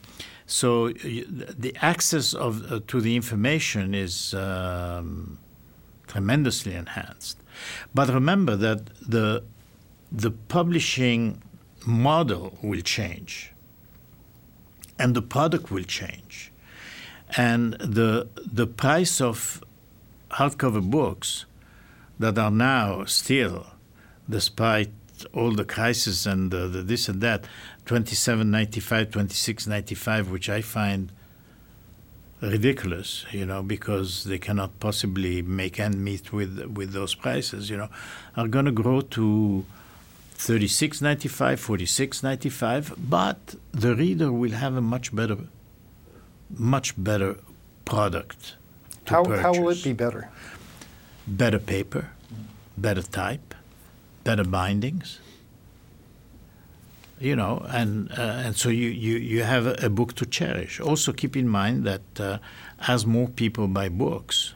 so 0.51 0.89
the 0.89 1.73
access 1.81 2.33
of 2.33 2.69
uh, 2.69 2.81
to 2.87 2.99
the 2.99 3.15
information 3.15 3.95
is 3.95 4.33
um, 4.33 5.39
tremendously 6.07 6.73
enhanced. 6.73 7.37
But 7.95 8.09
remember 8.09 8.57
that 8.57 8.87
the 9.07 9.43
the 10.11 10.31
publishing 10.31 11.41
model 11.85 12.57
will 12.61 12.81
change, 12.81 13.53
and 14.99 15.15
the 15.15 15.21
product 15.21 15.71
will 15.71 15.85
change, 15.85 16.51
and 17.37 17.75
the 17.75 18.27
the 18.35 18.67
price 18.67 19.21
of 19.21 19.63
hardcover 20.31 20.81
books 20.81 21.45
that 22.19 22.37
are 22.37 22.51
now 22.51 23.05
still, 23.05 23.67
despite 24.29 24.91
all 25.33 25.51
the 25.51 25.65
crisis 25.65 26.25
and 26.25 26.51
the, 26.51 26.67
the 26.67 26.81
this 26.81 27.07
and 27.07 27.21
that, 27.21 27.45
27.95, 27.91 29.07
26.95, 29.07 30.29
which 30.29 30.49
I 30.49 30.61
find 30.61 31.11
ridiculous, 32.39 33.25
you 33.31 33.45
know, 33.45 33.61
because 33.61 34.23
they 34.23 34.39
cannot 34.39 34.79
possibly 34.79 35.41
make 35.41 35.77
end 35.77 36.01
meet 36.01 36.31
with 36.31 36.53
with 36.77 36.93
those 36.93 37.13
prices, 37.15 37.69
you 37.69 37.75
know, 37.75 37.89
are 38.37 38.47
going 38.47 38.63
to 38.63 38.71
grow 38.71 39.01
to 39.01 39.65
36.95, 40.37 41.59
46.95, 41.59 42.95
but 42.97 43.55
the 43.73 43.93
reader 43.93 44.31
will 44.31 44.51
have 44.51 44.77
a 44.77 44.81
much 44.81 45.13
better, 45.13 45.37
much 46.49 46.93
better 46.97 47.35
product. 47.83 48.55
how, 49.05 49.25
how 49.25 49.51
will 49.51 49.71
it 49.71 49.83
be 49.83 49.91
better? 49.91 50.29
Better 51.27 51.59
paper, 51.59 52.11
better 52.77 53.01
type, 53.01 53.53
better 54.23 54.45
bindings 54.45 55.19
you 57.21 57.35
know, 57.35 57.63
and 57.69 58.11
uh, 58.11 58.43
and 58.45 58.55
so 58.55 58.69
you, 58.69 58.89
you, 58.89 59.17
you 59.17 59.43
have 59.43 59.67
a, 59.67 59.89
book 59.89 60.15
to 60.15 60.25
cherish. 60.25 60.79
Also, 60.79 61.13
keep 61.13 61.37
in 61.37 61.47
mind 61.47 61.83
that 61.85 62.19
uh, 62.19 62.39
as 62.87 63.05
more 63.05 63.27
people 63.27 63.67
buy 63.67 63.89
books, 63.89 64.55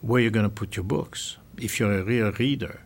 where 0.00 0.20
you're 0.20 0.32
going 0.32 0.44
to 0.44 0.50
put 0.50 0.76
your 0.76 0.84
books. 0.84 1.36
If 1.56 1.78
you're 1.78 2.00
a 2.00 2.02
real 2.02 2.32
reader, 2.32 2.80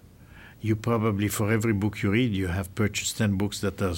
you 0.60 0.76
probably 0.76 1.28
for 1.28 1.50
every 1.50 1.72
book 1.72 2.02
you 2.02 2.10
read, 2.10 2.32
you 2.32 2.48
have 2.48 2.74
purchased 2.74 3.16
ten 3.16 3.36
books 3.36 3.60
that 3.60 3.80
are 3.80 3.94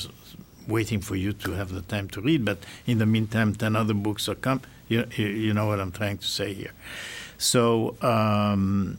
waiting 0.69 1.01
for 1.01 1.17
you 1.17 1.33
to 1.33 1.53
have 1.53 1.73
the 1.73 1.83
time 1.83 2.09
to 2.11 2.21
read. 2.21 2.45
But 2.45 2.59
in 2.87 2.99
the 2.99 3.07
meantime, 3.07 3.57
ten 3.57 3.75
other 3.75 3.95
books 3.95 4.29
are 4.29 4.37
come. 4.37 4.63
You, 4.87 5.07
you 5.17 5.53
know 5.53 5.67
what 5.67 5.81
I'm 5.81 5.93
trying 5.93 6.19
to 6.19 6.27
say 6.27 6.55
here. 6.55 6.73
So. 7.37 7.97
Um, 8.01 8.99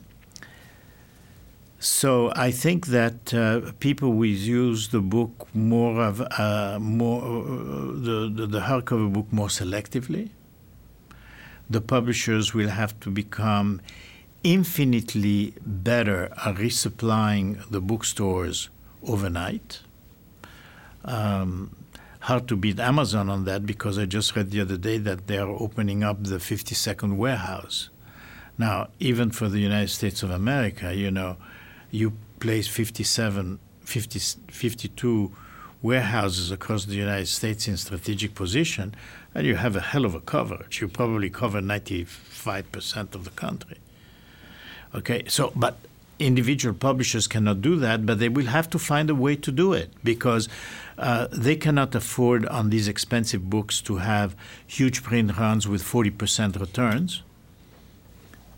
so 1.82 2.30
I 2.36 2.50
think 2.50 2.88
that 2.88 3.32
uh, 3.32 3.72
people 3.80 4.12
will 4.12 4.26
use 4.26 4.88
the 4.88 5.00
book 5.00 5.48
more 5.54 6.02
of 6.02 6.20
uh, 6.20 6.78
more 6.78 7.22
uh, 7.22 7.86
the, 7.94 8.30
the, 8.34 8.46
the 8.46 8.60
hardcover 8.60 9.10
book 9.10 9.32
more 9.32 9.48
selectively. 9.48 10.28
The 11.70 11.80
publishers 11.80 12.52
will 12.52 12.68
have 12.68 13.00
to 13.00 13.10
become 13.10 13.80
infinitely 14.44 15.54
better 15.64 16.24
at 16.44 16.56
resupplying 16.56 17.66
the 17.70 17.80
bookstores 17.80 18.68
overnight. 19.02 19.80
Um, 21.02 21.74
hard 22.20 22.46
to 22.48 22.56
beat 22.56 22.78
Amazon 22.78 23.30
on 23.30 23.46
that 23.46 23.64
because 23.64 23.96
I 23.96 24.04
just 24.04 24.36
read 24.36 24.50
the 24.50 24.60
other 24.60 24.76
day 24.76 24.98
that 24.98 25.28
they 25.28 25.38
are 25.38 25.48
opening 25.48 26.04
up 26.04 26.24
the 26.24 26.36
52nd 26.36 27.16
warehouse. 27.16 27.88
Now, 28.58 28.88
even 28.98 29.30
for 29.30 29.48
the 29.48 29.60
United 29.60 29.88
States 29.88 30.22
of 30.22 30.30
America, 30.30 30.94
you 30.94 31.10
know 31.10 31.38
you 31.90 32.12
place 32.38 32.68
57, 32.68 33.58
50, 33.82 34.18
52 34.50 35.32
warehouses 35.82 36.50
across 36.50 36.84
the 36.84 36.94
United 36.94 37.26
States 37.26 37.66
in 37.66 37.76
strategic 37.76 38.34
position, 38.34 38.94
and 39.34 39.46
you 39.46 39.56
have 39.56 39.76
a 39.76 39.80
hell 39.80 40.04
of 40.04 40.14
a 40.14 40.20
coverage. 40.20 40.80
You 40.80 40.88
probably 40.88 41.30
cover 41.30 41.60
95% 41.60 43.14
of 43.14 43.24
the 43.24 43.30
country. 43.30 43.78
Okay, 44.94 45.22
so, 45.28 45.52
but 45.54 45.76
individual 46.18 46.74
publishers 46.74 47.26
cannot 47.26 47.62
do 47.62 47.76
that, 47.76 48.04
but 48.04 48.18
they 48.18 48.28
will 48.28 48.46
have 48.46 48.68
to 48.70 48.78
find 48.78 49.08
a 49.08 49.14
way 49.14 49.36
to 49.36 49.50
do 49.50 49.72
it 49.72 49.90
because 50.04 50.48
uh, 50.98 51.28
they 51.32 51.56
cannot 51.56 51.94
afford 51.94 52.44
on 52.46 52.70
these 52.70 52.88
expensive 52.88 53.48
books 53.48 53.80
to 53.80 53.96
have 53.96 54.36
huge 54.66 55.02
print 55.02 55.36
runs 55.38 55.66
with 55.66 55.82
40% 55.82 56.60
returns. 56.60 57.22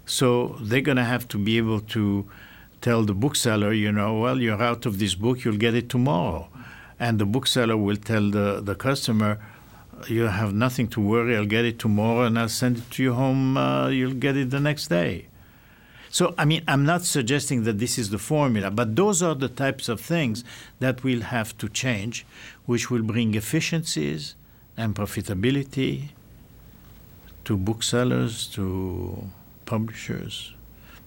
So 0.07 0.57
they're 0.61 0.81
going 0.81 0.97
to 0.97 1.05
have 1.05 1.29
to 1.29 1.38
be 1.38 1.57
able 1.59 1.81
to 1.81 2.29
tell 2.83 3.05
the 3.05 3.14
bookseller, 3.14 3.73
you 3.73 3.90
know, 3.92 4.18
well, 4.18 4.38
you're 4.40 4.62
out 4.62 4.85
of 4.85 4.99
this 4.99 5.14
book, 5.14 5.45
you'll 5.45 5.57
get 5.57 5.75
it 5.75 5.88
tomorrow. 5.88 6.49
And 6.99 7.18
the 7.18 7.25
bookseller 7.25 7.77
will 7.77 7.97
tell 7.97 8.31
the, 8.31 8.61
the 8.61 8.75
customer, 8.75 9.38
you 10.09 10.23
have 10.23 10.53
nothing 10.53 10.88
to 10.88 11.01
worry, 11.01 11.37
I'll 11.37 11.47
get 11.47 11.64
it 11.64 11.79
tomorrow 11.79 12.23
and 12.27 12.38
I'll 12.38 12.49
send 12.49 12.79
it 12.79 12.90
to 12.90 13.03
you 13.03 13.14
home, 13.14 13.57
uh, 13.57 13.88
you'll 13.88 14.14
get 14.14 14.37
it 14.37 14.51
the 14.51 14.61
next 14.61 14.88
day. 14.88 15.27
So, 16.11 16.35
I 16.37 16.45
mean, 16.45 16.62
I'm 16.68 16.85
not 16.85 17.05
suggesting 17.05 17.62
that 17.64 17.79
this 17.79 17.99
is 17.99 18.11
the 18.11 18.18
formula, 18.18 18.71
but 18.71 18.97
those 18.97 19.23
are 19.23 19.35
the 19.35 19.49
types 19.49 19.88
of 19.88 20.01
things 20.01 20.45
that 20.81 21.03
will 21.05 21.23
have 21.23 21.57
to 21.59 21.68
change, 21.68 22.27
which 22.66 22.90
will 22.90 23.03
bring 23.03 23.35
efficiencies 23.35 24.35
and 24.77 24.95
profitability 24.95 26.09
to 27.45 27.57
booksellers, 27.57 28.47
to 28.49 29.31
publishers, 29.64 30.53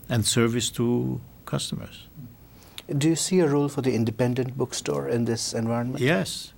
and 0.09 0.25
service 0.25 0.69
to 0.71 1.21
customers. 1.55 1.95
Do 3.01 3.05
you 3.13 3.19
see 3.27 3.39
a 3.45 3.47
role 3.55 3.69
for 3.75 3.81
the 3.87 3.93
independent 3.99 4.49
bookstore 4.59 5.05
in 5.15 5.21
this 5.31 5.43
environment? 5.53 5.99
Yes. 6.13 6.53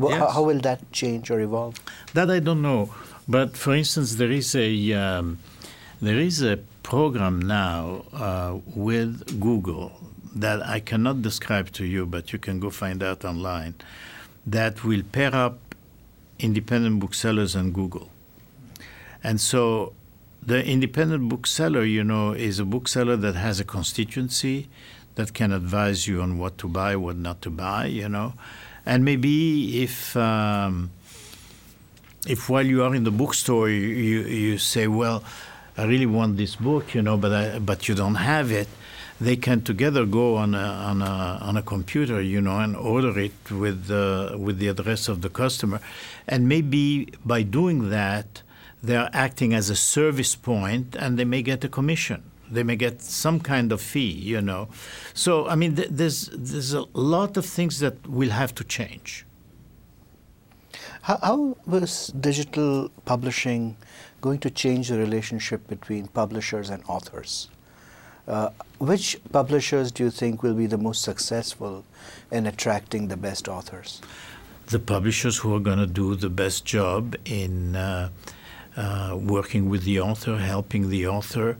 Well, 0.00 0.10
yes. 0.10 0.20
how, 0.20 0.28
how 0.34 0.42
will 0.48 0.60
that 0.68 0.80
change 1.00 1.30
or 1.30 1.38
evolve? 1.40 1.74
That 2.14 2.28
I 2.30 2.40
don't 2.40 2.62
know. 2.70 2.82
But 3.36 3.56
for 3.56 3.72
instance, 3.74 4.08
there 4.20 4.32
is 4.42 4.48
a 4.66 4.70
um, 5.04 5.38
there 6.06 6.18
is 6.18 6.42
a 6.42 6.56
program 6.82 7.36
now 7.62 8.04
uh, 8.12 8.52
with 8.88 9.40
Google 9.46 9.92
that 10.34 10.58
I 10.76 10.78
cannot 10.80 11.16
describe 11.22 11.66
to 11.78 11.84
you, 11.84 12.06
but 12.14 12.32
you 12.32 12.38
can 12.46 12.56
go 12.64 12.70
find 12.70 13.02
out 13.08 13.24
online. 13.24 13.74
That 14.56 14.74
will 14.84 15.04
pair 15.16 15.34
up 15.34 15.56
independent 16.38 16.96
booksellers 17.02 17.52
and 17.54 17.74
Google, 17.80 18.08
and 19.22 19.36
so 19.40 19.92
the 20.42 20.64
independent 20.64 21.28
bookseller, 21.28 21.84
you 21.84 22.04
know, 22.04 22.32
is 22.32 22.58
a 22.58 22.64
bookseller 22.64 23.16
that 23.16 23.34
has 23.34 23.60
a 23.60 23.64
constituency 23.64 24.68
that 25.14 25.34
can 25.34 25.52
advise 25.52 26.06
you 26.06 26.22
on 26.22 26.38
what 26.38 26.56
to 26.58 26.68
buy, 26.68 26.96
what 26.96 27.16
not 27.16 27.42
to 27.42 27.50
buy, 27.50 27.86
you 27.86 28.08
know, 28.08 28.34
and 28.86 29.04
maybe 29.04 29.82
if. 29.82 30.16
Um, 30.16 30.90
if 32.26 32.48
while 32.48 32.66
you 32.66 32.82
are 32.82 32.94
in 32.94 33.04
the 33.04 33.10
bookstore 33.10 33.68
you, 33.68 33.80
you, 33.80 34.58
say, 34.58 34.86
well, 34.86 35.24
I 35.76 35.84
really 35.84 36.06
want 36.06 36.36
this 36.36 36.56
book, 36.56 36.94
you 36.94 37.02
know, 37.02 37.16
but 37.16 37.32
I, 37.32 37.58
but 37.58 37.88
you 37.88 37.94
don't 37.94 38.16
have 38.16 38.50
it, 38.50 38.68
they 39.20 39.36
can 39.36 39.62
together 39.62 40.04
go 40.04 40.36
on 40.36 40.54
a, 40.54 40.58
on 40.58 41.02
a, 41.02 41.38
on 41.40 41.56
a 41.56 41.62
computer, 41.62 42.20
you 42.20 42.40
know, 42.40 42.58
and 42.58 42.76
order 42.76 43.18
it 43.18 43.50
with 43.50 43.90
uh, 43.90 44.36
with 44.38 44.58
the 44.58 44.68
address 44.68 45.08
of 45.08 45.22
the 45.22 45.30
customer, 45.30 45.80
and 46.26 46.48
maybe 46.48 47.08
by 47.24 47.42
doing 47.42 47.90
that, 47.90 48.42
they're 48.82 49.10
acting 49.12 49.52
as 49.54 49.70
a 49.70 49.76
service 49.76 50.34
point, 50.34 50.96
and 50.96 51.18
they 51.18 51.24
may 51.24 51.42
get 51.42 51.64
a 51.64 51.68
commission. 51.68 52.22
They 52.50 52.62
may 52.62 52.76
get 52.76 53.00
some 53.00 53.38
kind 53.40 53.70
of 53.70 53.80
fee, 53.80 54.10
you 54.10 54.40
know. 54.40 54.68
So 55.14 55.46
I 55.46 55.54
mean, 55.54 55.76
th- 55.76 55.88
there's 55.90 56.28
there's 56.32 56.72
a 56.72 56.84
lot 56.94 57.36
of 57.36 57.46
things 57.46 57.78
that 57.78 58.06
will 58.06 58.30
have 58.30 58.54
to 58.56 58.64
change. 58.64 59.24
How, 61.02 61.18
how 61.22 61.56
was 61.66 62.08
digital 62.08 62.90
publishing 63.04 63.76
going 64.20 64.38
to 64.40 64.50
change 64.50 64.88
the 64.88 64.98
relationship 64.98 65.66
between 65.66 66.08
publishers 66.08 66.70
and 66.70 66.82
authors? 66.88 67.48
Uh, 68.28 68.50
which 68.78 69.18
publishers 69.32 69.90
do 69.90 70.04
you 70.04 70.10
think 70.10 70.42
will 70.42 70.54
be 70.54 70.66
the 70.66 70.78
most 70.78 71.02
successful 71.02 71.84
in 72.30 72.46
attracting 72.46 73.08
the 73.08 73.16
best 73.16 73.48
authors? 73.48 74.00
The 74.66 74.78
publishers 74.78 75.38
who 75.38 75.54
are 75.54 75.60
going 75.60 75.78
to 75.78 75.86
do 75.86 76.14
the 76.14 76.30
best 76.30 76.64
job 76.64 77.16
in 77.24 77.74
uh, 77.74 78.10
uh, 78.76 79.16
working 79.18 79.68
with 79.68 79.84
the 79.84 80.00
author, 80.00 80.38
helping 80.38 80.90
the 80.90 81.06
author 81.06 81.56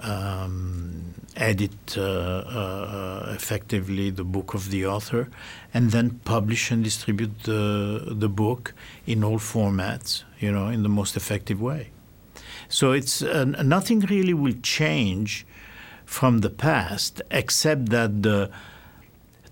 um, 0.00 1.14
edit 1.36 1.96
uh, 1.96 2.00
uh, 2.00 3.32
effectively 3.34 4.10
the 4.10 4.24
book 4.24 4.54
of 4.54 4.70
the 4.70 4.86
author, 4.86 5.28
and 5.72 5.90
then 5.90 6.20
publish 6.24 6.70
and 6.70 6.84
distribute 6.84 7.42
the, 7.44 8.04
the 8.08 8.28
book 8.28 8.74
in 9.06 9.22
all 9.24 9.38
formats, 9.38 10.24
you 10.38 10.50
know, 10.50 10.68
in 10.68 10.82
the 10.82 10.88
most 10.88 11.16
effective 11.16 11.60
way. 11.60 11.90
So 12.68 12.92
it's 12.92 13.22
uh, 13.22 13.44
nothing 13.44 14.00
really 14.00 14.34
will 14.34 14.54
change 14.62 15.46
from 16.04 16.38
the 16.38 16.50
past, 16.50 17.22
except 17.30 17.90
that 17.90 18.22
the 18.22 18.50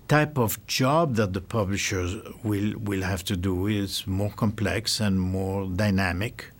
type 0.07 0.37
of 0.37 0.65
job 0.67 1.15
that 1.15 1.33
the 1.33 1.41
publishers 1.41 2.15
will 2.43 2.73
will 2.79 3.03
have 3.03 3.23
to 3.23 3.35
do 3.35 3.67
is 3.67 4.07
more 4.07 4.31
complex 4.31 4.99
and 4.99 5.19
more 5.19 5.67
dynamic, 5.67 6.51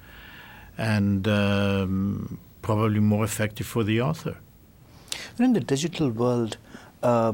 and 0.79 1.27
um, 1.27 2.39
probably 2.61 3.01
more 3.01 3.25
effective 3.25 3.67
for 3.67 3.83
the 3.83 4.01
author. 4.01 4.37
In 5.37 5.53
the 5.53 5.59
digital 5.59 6.09
world, 6.09 6.57
uh, 7.03 7.33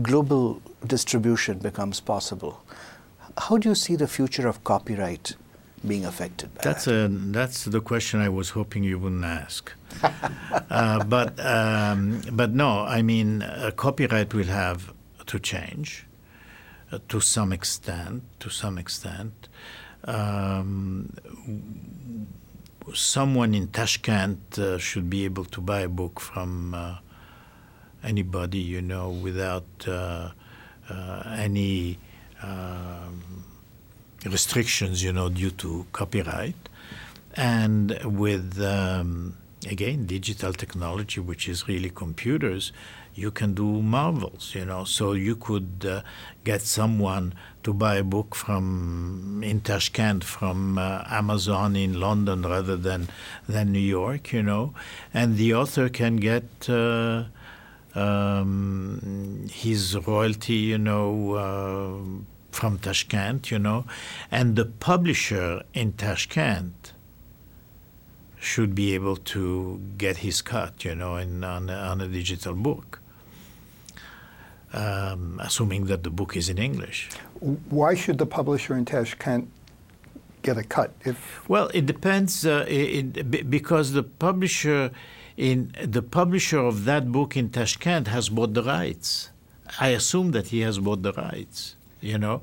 global 0.00 0.62
distribution 0.86 1.58
becomes 1.58 2.00
possible. 2.00 2.62
How 3.36 3.58
do 3.58 3.68
you 3.68 3.74
see 3.74 3.96
the 3.96 4.06
future 4.06 4.46
of 4.46 4.62
copyright 4.62 5.34
being 5.86 6.04
affected 6.04 6.54
by 6.54 6.62
that's 6.62 6.84
that? 6.84 7.06
A, 7.06 7.08
that's 7.08 7.64
the 7.64 7.80
question 7.80 8.20
I 8.20 8.28
was 8.28 8.50
hoping 8.50 8.84
you 8.84 8.98
wouldn't 8.98 9.24
ask. 9.24 9.72
uh, 10.70 11.04
but, 11.04 11.38
um, 11.44 12.22
but 12.32 12.52
no, 12.52 12.84
I 12.84 13.02
mean, 13.02 13.42
uh, 13.42 13.72
copyright 13.76 14.32
will 14.32 14.44
have 14.44 14.92
to 15.26 15.38
change 15.40 16.06
uh, 16.92 16.98
to 17.08 17.20
some 17.20 17.52
extent, 17.52 18.22
to 18.38 18.50
some 18.50 18.78
extent. 18.78 19.48
Um, 20.04 21.12
someone 22.92 23.54
in 23.54 23.68
Tashkent 23.68 24.58
uh, 24.58 24.78
should 24.78 25.08
be 25.08 25.24
able 25.24 25.44
to 25.46 25.60
buy 25.60 25.80
a 25.80 25.88
book 25.88 26.20
from 26.20 26.74
uh, 26.74 26.96
anybody, 28.02 28.58
you 28.58 28.82
know, 28.82 29.10
without 29.10 29.64
uh, 29.86 30.30
uh 30.90 31.22
any 31.38 31.98
um, 32.42 33.44
restrictions, 34.26 35.02
you 35.02 35.12
know, 35.12 35.28
due 35.28 35.50
to 35.50 35.86
copyright, 35.92 36.56
and 37.34 37.98
with 38.04 38.60
um, 38.60 39.36
again 39.66 40.06
digital 40.06 40.52
technology, 40.52 41.20
which 41.20 41.48
is 41.48 41.66
really 41.66 41.90
computers, 41.90 42.72
you 43.14 43.30
can 43.30 43.54
do 43.54 43.82
marvels, 43.82 44.54
you 44.54 44.64
know. 44.64 44.84
So 44.84 45.12
you 45.12 45.36
could 45.36 45.86
uh, 45.88 46.02
get 46.44 46.62
someone 46.62 47.34
to 47.62 47.72
buy 47.72 47.96
a 47.96 48.04
book 48.04 48.34
from 48.34 49.42
in 49.44 49.60
Tashkent 49.60 50.24
from 50.24 50.78
uh, 50.78 51.04
Amazon 51.08 51.76
in 51.76 52.00
London 52.00 52.42
rather 52.42 52.76
than 52.76 53.08
than 53.48 53.72
New 53.72 53.78
York, 53.78 54.32
you 54.32 54.42
know, 54.42 54.74
and 55.12 55.36
the 55.36 55.54
author 55.54 55.88
can 55.88 56.16
get. 56.16 56.68
Uh, 56.68 57.24
um, 57.96 59.46
his 59.52 59.96
royalty, 59.96 60.54
you 60.54 60.78
know, 60.78 61.34
uh, 61.34 62.32
from 62.50 62.78
Tashkent, 62.78 63.50
you 63.50 63.58
know, 63.58 63.84
and 64.30 64.56
the 64.56 64.64
publisher 64.64 65.62
in 65.74 65.92
Tashkent 65.92 66.92
should 68.38 68.74
be 68.74 68.94
able 68.94 69.16
to 69.16 69.80
get 69.96 70.18
his 70.18 70.42
cut, 70.42 70.84
you 70.84 70.94
know, 70.94 71.16
in, 71.16 71.42
on, 71.42 71.70
on 71.70 72.00
a 72.00 72.08
digital 72.08 72.54
book, 72.54 73.00
um, 74.74 75.40
assuming 75.42 75.86
that 75.86 76.02
the 76.02 76.10
book 76.10 76.36
is 76.36 76.48
in 76.48 76.58
English. 76.58 77.08
Why 77.70 77.94
should 77.94 78.18
the 78.18 78.26
publisher 78.26 78.76
in 78.76 78.84
Tashkent 78.84 79.48
get 80.42 80.58
a 80.58 80.64
cut? 80.64 80.92
If 81.04 81.48
well, 81.48 81.70
it 81.72 81.86
depends, 81.86 82.44
uh, 82.44 82.66
it, 82.68 83.50
because 83.50 83.92
the 83.92 84.02
publisher 84.02 84.90
in 85.36 85.74
the 85.82 86.02
publisher 86.02 86.58
of 86.58 86.84
that 86.84 87.10
book 87.10 87.36
in 87.36 87.50
Tashkent 87.50 88.08
has 88.08 88.28
bought 88.28 88.52
the 88.54 88.62
rights. 88.62 89.30
I 89.80 89.88
assume 89.88 90.32
that 90.32 90.48
he 90.48 90.60
has 90.60 90.78
bought 90.78 91.02
the 91.02 91.12
rights 91.12 91.76
you 92.04 92.18
know. 92.18 92.42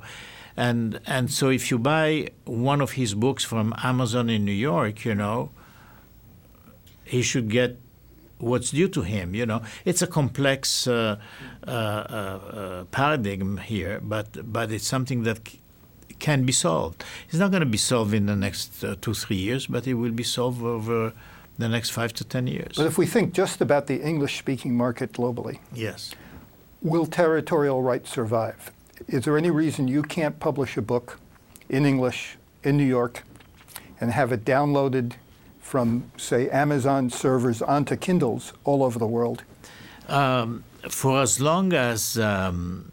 And 0.58 1.00
and 1.06 1.32
so 1.32 1.50
if 1.50 1.72
you 1.72 1.80
buy 1.80 2.32
one 2.44 2.82
of 2.82 2.92
his 2.92 3.14
books 3.14 3.46
from 3.46 3.74
Amazon 3.84 4.30
in 4.30 4.44
New 4.44 4.52
York, 4.52 5.06
you 5.06 5.16
know, 5.16 5.52
he 7.06 7.22
should 7.22 7.50
get 7.50 7.80
what's 8.42 8.72
due 8.72 8.90
to 8.90 9.02
him. 9.02 9.36
You 9.36 9.46
know, 9.46 9.62
it's 9.86 10.02
a 10.02 10.08
complex 10.08 10.88
uh, 10.88 11.18
uh, 11.68 11.72
uh, 11.72 12.84
paradigm 12.92 13.58
here, 13.58 14.00
but 14.02 14.28
but 14.52 14.72
it's 14.72 14.88
something 14.88 15.24
that 15.24 15.48
c- 15.48 15.60
can 16.20 16.46
be 16.46 16.52
solved. 16.54 17.04
It's 17.30 17.38
not 17.38 17.52
going 17.52 17.62
to 17.64 17.70
be 17.70 17.78
solved 17.78 18.14
in 18.14 18.26
the 18.26 18.36
next 18.36 18.84
uh, 18.84 18.96
two 19.02 19.14
three 19.14 19.38
years, 19.38 19.68
but 19.68 19.88
it 19.88 19.94
will 19.94 20.12
be 20.12 20.24
solved 20.24 20.62
over 20.62 21.14
the 21.58 21.70
next 21.70 21.92
five 21.92 22.12
to 22.14 22.24
ten 22.24 22.48
years. 22.48 22.76
But 22.76 22.88
if 22.88 22.98
we 22.98 23.06
think 23.06 23.34
just 23.34 23.62
about 23.62 23.88
the 23.88 24.02
English-speaking 24.02 24.76
market 24.76 25.14
globally, 25.14 25.60
yes, 25.74 26.12
will 26.82 27.06
territorial 27.06 27.82
rights 27.82 28.10
survive? 28.10 28.72
is 29.08 29.26
there 29.26 29.38
any 29.38 29.52
reason 29.52 29.88
you 29.88 30.04
can't 30.04 30.40
publish 30.40 30.78
a 30.78 30.82
book 30.82 31.20
in 31.70 31.86
English 31.86 32.38
in 32.64 32.78
New 32.78 32.86
York 32.86 33.24
and 34.00 34.12
have 34.12 34.32
it 34.32 34.46
downloaded 34.46 35.14
from, 35.72 36.12
say, 36.18 36.50
Amazon 36.50 37.10
servers 37.10 37.62
onto 37.62 37.96
Kindles 37.96 38.52
all 38.66 38.84
over 38.84 39.00
the 39.00 39.08
world? 39.08 39.46
Um, 40.10 40.66
for 40.90 41.22
as 41.22 41.40
long 41.40 41.72
as 41.72 42.20
um, 42.20 42.92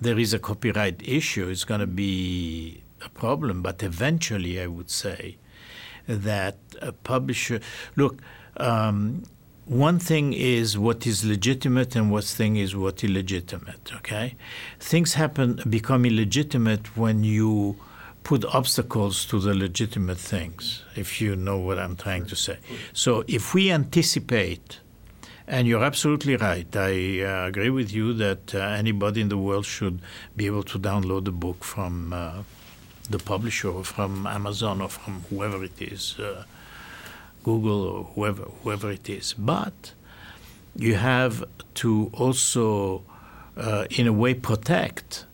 there 0.00 0.16
is 0.16 0.32
a 0.32 0.38
copyright 0.38 1.02
issue, 1.02 1.48
it's 1.48 1.64
going 1.64 1.80
to 1.80 1.88
be 1.88 2.84
a 3.04 3.08
problem. 3.08 3.62
But 3.62 3.82
eventually, 3.82 4.60
I 4.60 4.68
would 4.68 4.90
say 4.90 5.38
that 6.06 6.56
a 6.80 6.92
publisher 6.92 7.58
look. 7.96 8.22
Um, 8.56 9.24
one 9.64 9.98
thing 9.98 10.32
is 10.32 10.78
what 10.78 11.04
is 11.04 11.24
legitimate 11.24 11.96
and 11.96 12.12
what 12.12 12.24
thing 12.24 12.56
is 12.56 12.74
what 12.74 13.04
illegitimate 13.04 13.92
okay 13.94 14.34
things 14.80 15.12
happen 15.12 15.60
become 15.68 16.06
illegitimate 16.06 16.96
when 16.96 17.22
you 17.22 17.76
put 18.28 18.44
obstacles 18.60 19.24
to 19.30 19.36
the 19.46 19.54
legitimate 19.54 20.18
things 20.18 20.82
if 21.02 21.08
you 21.22 21.34
know 21.46 21.58
what 21.66 21.78
i'm 21.78 21.96
trying 21.96 22.24
to 22.32 22.36
say 22.36 22.56
so 22.92 23.24
if 23.26 23.54
we 23.54 23.70
anticipate 23.80 24.80
and 25.46 25.66
you're 25.68 25.86
absolutely 25.92 26.36
right 26.36 26.70
i 26.76 26.92
uh, 27.22 27.46
agree 27.46 27.70
with 27.70 27.90
you 27.90 28.12
that 28.12 28.54
uh, 28.54 28.58
anybody 28.82 29.20
in 29.24 29.28
the 29.34 29.38
world 29.38 29.64
should 29.64 29.98
be 30.36 30.44
able 30.44 30.62
to 30.62 30.78
download 30.78 31.26
a 31.26 31.36
book 31.46 31.64
from 31.64 32.12
uh, 32.12 32.42
the 33.08 33.18
publisher 33.18 33.70
or 33.70 33.84
from 33.84 34.26
amazon 34.26 34.82
or 34.82 34.90
from 34.90 35.14
whoever 35.30 35.64
it 35.64 35.80
is 35.80 36.18
uh, 36.18 36.44
Google 37.44 37.80
or 37.92 38.04
whoever 38.14 38.42
whoever 38.62 38.90
it 38.90 39.08
is. 39.08 39.32
But 39.38 39.94
you 40.76 40.96
have 40.96 41.44
to 41.82 42.10
also 42.12 43.04
uh, 43.58 43.86
in 43.90 44.06
a 44.06 44.12
way, 44.12 44.34
protect 44.34 45.26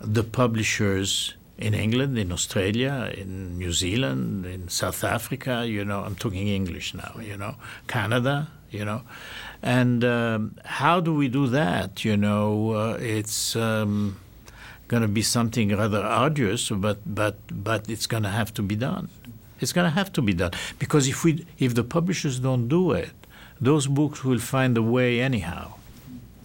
the 0.00 0.22
publishers 0.22 1.34
in 1.58 1.74
England, 1.74 2.18
in 2.18 2.32
Australia, 2.32 3.12
in 3.16 3.58
New 3.58 3.72
Zealand, 3.72 4.46
in 4.46 4.68
South 4.68 5.04
Africa. 5.04 5.66
You 5.66 5.84
know, 5.84 6.00
I'm 6.00 6.14
talking 6.14 6.48
English 6.48 6.94
now. 6.94 7.16
You 7.20 7.36
know, 7.36 7.56
Canada. 7.86 8.48
You 8.70 8.84
know, 8.84 9.02
and 9.62 10.04
um, 10.04 10.54
how 10.64 11.00
do 11.00 11.14
we 11.14 11.28
do 11.28 11.46
that? 11.48 12.04
You 12.04 12.16
know, 12.16 12.72
uh, 12.72 12.98
it's. 13.00 13.56
Um, 13.56 14.20
going 14.88 15.02
to 15.02 15.08
be 15.08 15.22
something 15.22 15.68
rather 15.76 16.02
arduous, 16.02 16.70
but 16.70 16.98
but 17.04 17.36
but 17.52 17.88
it's 17.88 18.06
going 18.06 18.22
to 18.22 18.30
have 18.30 18.52
to 18.54 18.62
be 18.62 18.74
done. 18.74 19.08
It's 19.60 19.72
going 19.72 19.84
to 19.84 19.90
have 19.90 20.12
to 20.14 20.22
be 20.22 20.32
done 20.32 20.52
because 20.78 21.06
if 21.08 21.24
we 21.24 21.46
if 21.58 21.74
the 21.74 21.84
publishers 21.84 22.40
don't 22.40 22.68
do 22.68 22.92
it, 22.92 23.12
those 23.60 23.86
books 23.86 24.24
will 24.24 24.38
find 24.38 24.76
a 24.76 24.82
way 24.82 25.20
anyhow, 25.20 25.74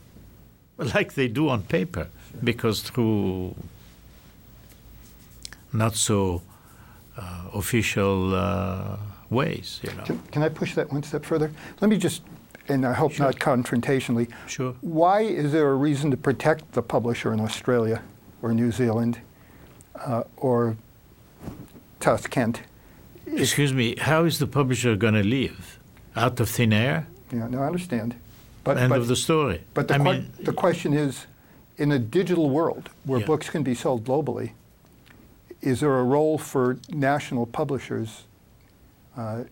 like 0.77 1.13
they 1.13 1.27
do 1.27 1.49
on 1.49 1.63
paper, 1.63 2.09
because 2.43 2.81
through 2.81 3.55
not 5.73 5.95
so 5.95 6.41
uh, 7.17 7.45
official 7.53 8.35
uh, 8.35 8.97
ways, 9.29 9.79
you 9.83 9.93
know. 9.93 10.03
Can, 10.03 10.19
can, 10.31 10.43
I 10.43 10.49
push 10.49 10.75
that 10.75 10.91
one 10.91 11.03
step 11.03 11.25
further? 11.25 11.51
Let 11.81 11.89
me 11.89 11.97
just, 11.97 12.21
and 12.67 12.85
I 12.85 12.93
hope 12.93 13.13
sure. 13.13 13.25
not 13.25 13.35
confrontationally. 13.35 14.31
Sure. 14.47 14.75
Why 14.81 15.21
is 15.21 15.51
there 15.51 15.69
a 15.71 15.75
reason 15.75 16.11
to 16.11 16.17
protect 16.17 16.71
the 16.73 16.81
publisher 16.81 17.33
in 17.33 17.39
Australia 17.39 18.01
or 18.41 18.53
New 18.53 18.71
Zealand 18.71 19.19
uh, 19.95 20.23
or 20.37 20.77
Kent? 21.99 22.61
Excuse 23.25 23.73
me, 23.73 23.95
how 23.95 24.25
is 24.25 24.39
the 24.39 24.47
publisher 24.47 24.95
going 24.95 25.13
to 25.13 25.23
live? 25.23 25.79
Out 26.15 26.39
of 26.39 26.49
thin 26.49 26.73
air? 26.73 27.07
Yeah, 27.31 27.47
no, 27.47 27.63
I 27.63 27.67
understand. 27.67 28.15
But, 28.63 28.77
End 28.77 28.89
but, 28.89 28.99
of 28.99 29.07
the 29.07 29.15
story. 29.15 29.61
But 29.73 29.87
the, 29.87 29.97
mean, 29.99 30.31
the 30.41 30.53
question 30.53 30.93
is, 30.93 31.25
in 31.77 31.91
a 31.91 31.99
digital 31.99 32.49
world 32.49 32.89
where 33.03 33.19
yeah. 33.19 33.25
books 33.25 33.49
can 33.49 33.63
be 33.63 33.73
sold 33.73 34.03
globally, 34.03 34.51
is 35.63 35.79
there 35.79 35.97
a 35.97 36.03
role 36.03 36.37
for 36.37 36.77
national 36.89 37.45
publishers 37.45 38.23
uh, 39.17 39.43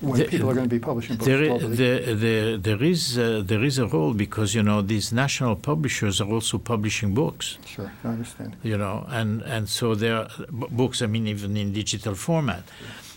when 0.00 0.20
the, 0.20 0.26
people 0.26 0.50
are 0.50 0.54
going 0.54 0.68
to 0.68 0.76
be 0.78 0.78
publishing 0.78 1.16
books 1.16 1.26
there, 1.26 1.42
globally? 1.42 1.76
There, 1.76 2.14
there, 2.14 2.56
there, 2.56 2.82
is, 2.82 3.18
uh, 3.18 3.42
there 3.44 3.64
is 3.64 3.78
a 3.78 3.86
role 3.86 4.14
because, 4.14 4.54
you 4.54 4.62
know, 4.62 4.82
these 4.82 5.12
national 5.12 5.56
publishers 5.56 6.20
are 6.20 6.30
also 6.30 6.58
publishing 6.58 7.14
books. 7.14 7.58
Sure, 7.66 7.90
I 8.04 8.08
understand. 8.08 8.56
You 8.62 8.78
know, 8.78 9.06
and, 9.08 9.42
and 9.42 9.68
so 9.68 9.94
there 9.94 10.16
are 10.16 10.28
books, 10.50 11.02
I 11.02 11.06
mean, 11.06 11.26
even 11.26 11.56
in 11.56 11.72
digital 11.72 12.14
format. 12.14 12.64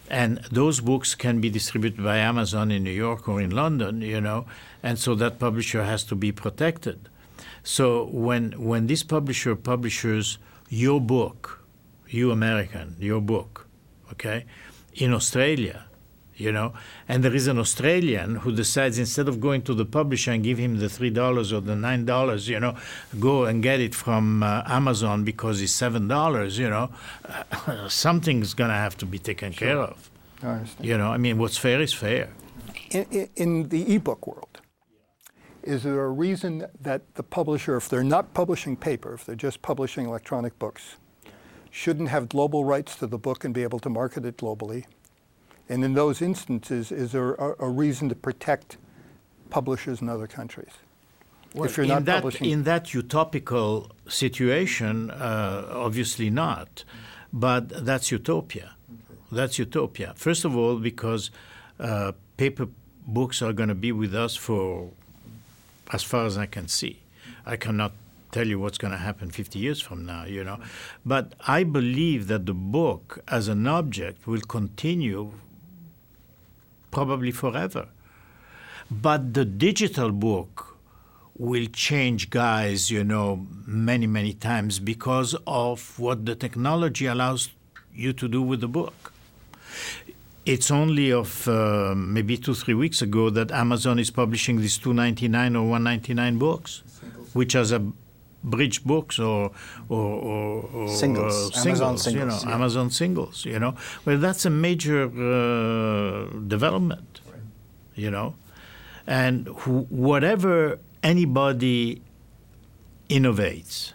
And 0.09 0.39
those 0.51 0.79
books 0.79 1.15
can 1.15 1.41
be 1.41 1.49
distributed 1.49 2.03
by 2.03 2.17
Amazon 2.17 2.71
in 2.71 2.83
New 2.83 2.91
York 2.91 3.27
or 3.27 3.41
in 3.41 3.51
London, 3.51 4.01
you 4.01 4.21
know, 4.21 4.45
and 4.81 4.99
so 4.99 5.15
that 5.15 5.39
publisher 5.39 5.83
has 5.83 6.03
to 6.05 6.15
be 6.15 6.31
protected. 6.31 7.09
So 7.63 8.05
when, 8.05 8.51
when 8.61 8.87
this 8.87 9.03
publisher 9.03 9.55
publishes 9.55 10.37
your 10.73 10.99
book, 10.99 11.63
you 12.07 12.31
American, 12.31 12.95
your 12.99 13.21
book, 13.21 13.67
okay, 14.11 14.45
in 14.95 15.13
Australia, 15.13 15.85
you 16.35 16.51
know, 16.51 16.73
and 17.07 17.23
there 17.23 17.35
is 17.35 17.45
an 17.45 17.59
Australian 17.59 18.37
who 18.37 18.51
decides 18.51 18.97
instead 18.97 19.27
of 19.27 19.39
going 19.39 19.61
to 19.61 19.75
the 19.75 19.85
publisher 19.85 20.31
and 20.31 20.43
give 20.43 20.57
him 20.57 20.79
the 20.79 20.89
three 20.89 21.11
dollars 21.11 21.53
or 21.53 21.61
the 21.61 21.75
nine 21.75 22.05
dollars, 22.05 22.49
you 22.49 22.59
know, 22.59 22.75
go 23.19 23.45
and 23.45 23.61
get 23.61 23.79
it 23.79 23.93
from 23.93 24.41
uh, 24.41 24.63
Amazon 24.65 25.23
because 25.23 25.61
it's 25.61 25.71
seven 25.71 26.07
dollars, 26.07 26.57
you 26.57 26.69
know, 26.69 26.89
uh, 27.29 27.87
something's 28.05 28.55
going 28.55 28.71
to 28.71 28.81
have 28.85 28.97
to 28.97 29.05
be 29.05 29.19
taken 29.19 29.51
sure. 29.51 29.67
care 29.67 29.79
of. 29.79 30.09
I 30.41 30.47
understand. 30.47 30.87
You 30.89 30.97
know, 30.97 31.09
I 31.13 31.17
mean, 31.17 31.37
what's 31.37 31.57
fair 31.57 31.79
is 31.81 31.93
fair. 31.93 32.29
In, 32.89 33.05
in, 33.11 33.29
in 33.35 33.69
the 33.69 33.95
ebook 33.95 34.25
world, 34.25 34.52
is 35.63 35.83
there 35.83 36.03
a 36.03 36.09
reason 36.09 36.67
that 36.81 37.15
the 37.15 37.23
publisher, 37.23 37.75
if 37.75 37.89
they're 37.89 38.03
not 38.03 38.33
publishing 38.33 38.75
paper, 38.75 39.13
if 39.13 39.25
they're 39.25 39.35
just 39.35 39.61
publishing 39.61 40.05
electronic 40.05 40.57
books, 40.59 40.97
shouldn't 41.71 42.09
have 42.09 42.29
global 42.29 42.65
rights 42.65 42.95
to 42.97 43.07
the 43.07 43.17
book 43.17 43.43
and 43.43 43.53
be 43.53 43.63
able 43.63 43.79
to 43.79 43.89
market 43.89 44.25
it 44.25 44.37
globally? 44.37 44.85
And 45.69 45.83
in 45.83 45.93
those 45.93 46.21
instances, 46.21 46.91
is 46.91 47.13
there 47.13 47.33
a, 47.35 47.55
a 47.59 47.69
reason 47.69 48.09
to 48.09 48.15
protect 48.15 48.77
publishers 49.49 50.01
in 50.01 50.09
other 50.09 50.27
countries? 50.27 50.71
Well, 51.53 51.65
if 51.65 51.77
you're 51.77 51.85
in, 51.85 52.03
that, 52.03 52.15
publishing... 52.23 52.49
in 52.49 52.63
that 52.63 52.85
utopical 52.87 53.91
situation, 54.07 55.11
uh, 55.11 55.67
obviously 55.71 56.29
not. 56.29 56.83
But 57.31 57.85
that's 57.85 58.11
utopia. 58.11 58.75
That's 59.31 59.57
utopia. 59.57 60.13
First 60.15 60.45
of 60.45 60.55
all, 60.55 60.77
because 60.77 61.31
uh, 61.79 62.11
paper 62.37 62.67
books 63.07 63.41
are 63.41 63.53
going 63.53 63.69
to 63.69 63.75
be 63.75 63.91
with 63.91 64.13
us 64.13 64.35
for 64.35 64.91
as 65.91 66.03
far 66.03 66.25
as 66.25 66.37
I 66.37 66.45
can 66.45 66.67
see. 66.67 67.01
I 67.45 67.55
cannot 67.55 67.93
tell 68.31 68.47
you 68.47 68.59
what's 68.59 68.77
going 68.77 68.91
to 68.91 68.97
happen 68.97 69.29
50 69.29 69.59
years 69.59 69.79
from 69.79 70.05
now, 70.05 70.25
you 70.25 70.43
know. 70.43 70.59
But 71.05 71.33
I 71.47 71.63
believe 71.63 72.27
that 72.27 72.45
the 72.45 72.53
book 72.53 73.19
as 73.27 73.47
an 73.47 73.67
object 73.67 74.27
will 74.27 74.41
continue 74.41 75.33
probably 76.91 77.31
forever. 77.31 77.87
But 78.89 79.33
the 79.33 79.45
digital 79.45 80.11
book 80.11 80.77
will 81.37 81.65
change 81.65 82.29
guys, 82.29 82.91
you 82.91 83.03
know, 83.03 83.47
many, 83.65 84.07
many 84.07 84.33
times 84.33 84.79
because 84.79 85.35
of 85.47 85.97
what 85.99 86.25
the 86.25 86.35
technology 86.35 87.05
allows 87.05 87.49
you 87.93 88.13
to 88.13 88.27
do 88.27 88.41
with 88.41 88.61
the 88.61 88.67
book. 88.67 89.13
It's 90.45 90.71
only 90.71 91.11
of 91.11 91.47
uh, 91.47 91.93
maybe 91.95 92.37
two, 92.37 92.53
three 92.53 92.73
weeks 92.73 93.01
ago 93.01 93.29
that 93.29 93.51
Amazon 93.51 93.97
is 93.97 94.11
publishing 94.11 94.59
these 94.59 94.77
299 94.77 95.55
or 95.55 95.61
199 95.69 96.37
books, 96.37 96.83
which 97.33 97.55
are 97.55 97.75
a 97.75 97.81
bridge 98.43 98.83
books 98.83 99.19
or 99.19 99.51
or, 99.87 99.99
or, 99.99 100.69
or 100.73 100.89
singles, 100.89 101.33
uh, 101.33 101.59
singles, 101.59 102.03
singles, 102.03 102.07
you 102.13 102.25
know, 102.25 102.39
yeah. 102.49 102.55
Amazon 102.55 102.89
singles, 102.89 103.45
you 103.45 103.57
know. 103.57 103.75
Well, 104.05 104.17
that's 104.17 104.45
a 104.45 104.49
major 104.49 105.03
uh, 105.05 106.25
development, 106.47 107.21
right. 107.31 107.39
you 107.95 108.11
know, 108.11 108.35
and 109.07 109.47
wh- 109.47 109.89
whatever 109.91 110.79
anybody 111.01 112.01
innovates, 113.09 113.93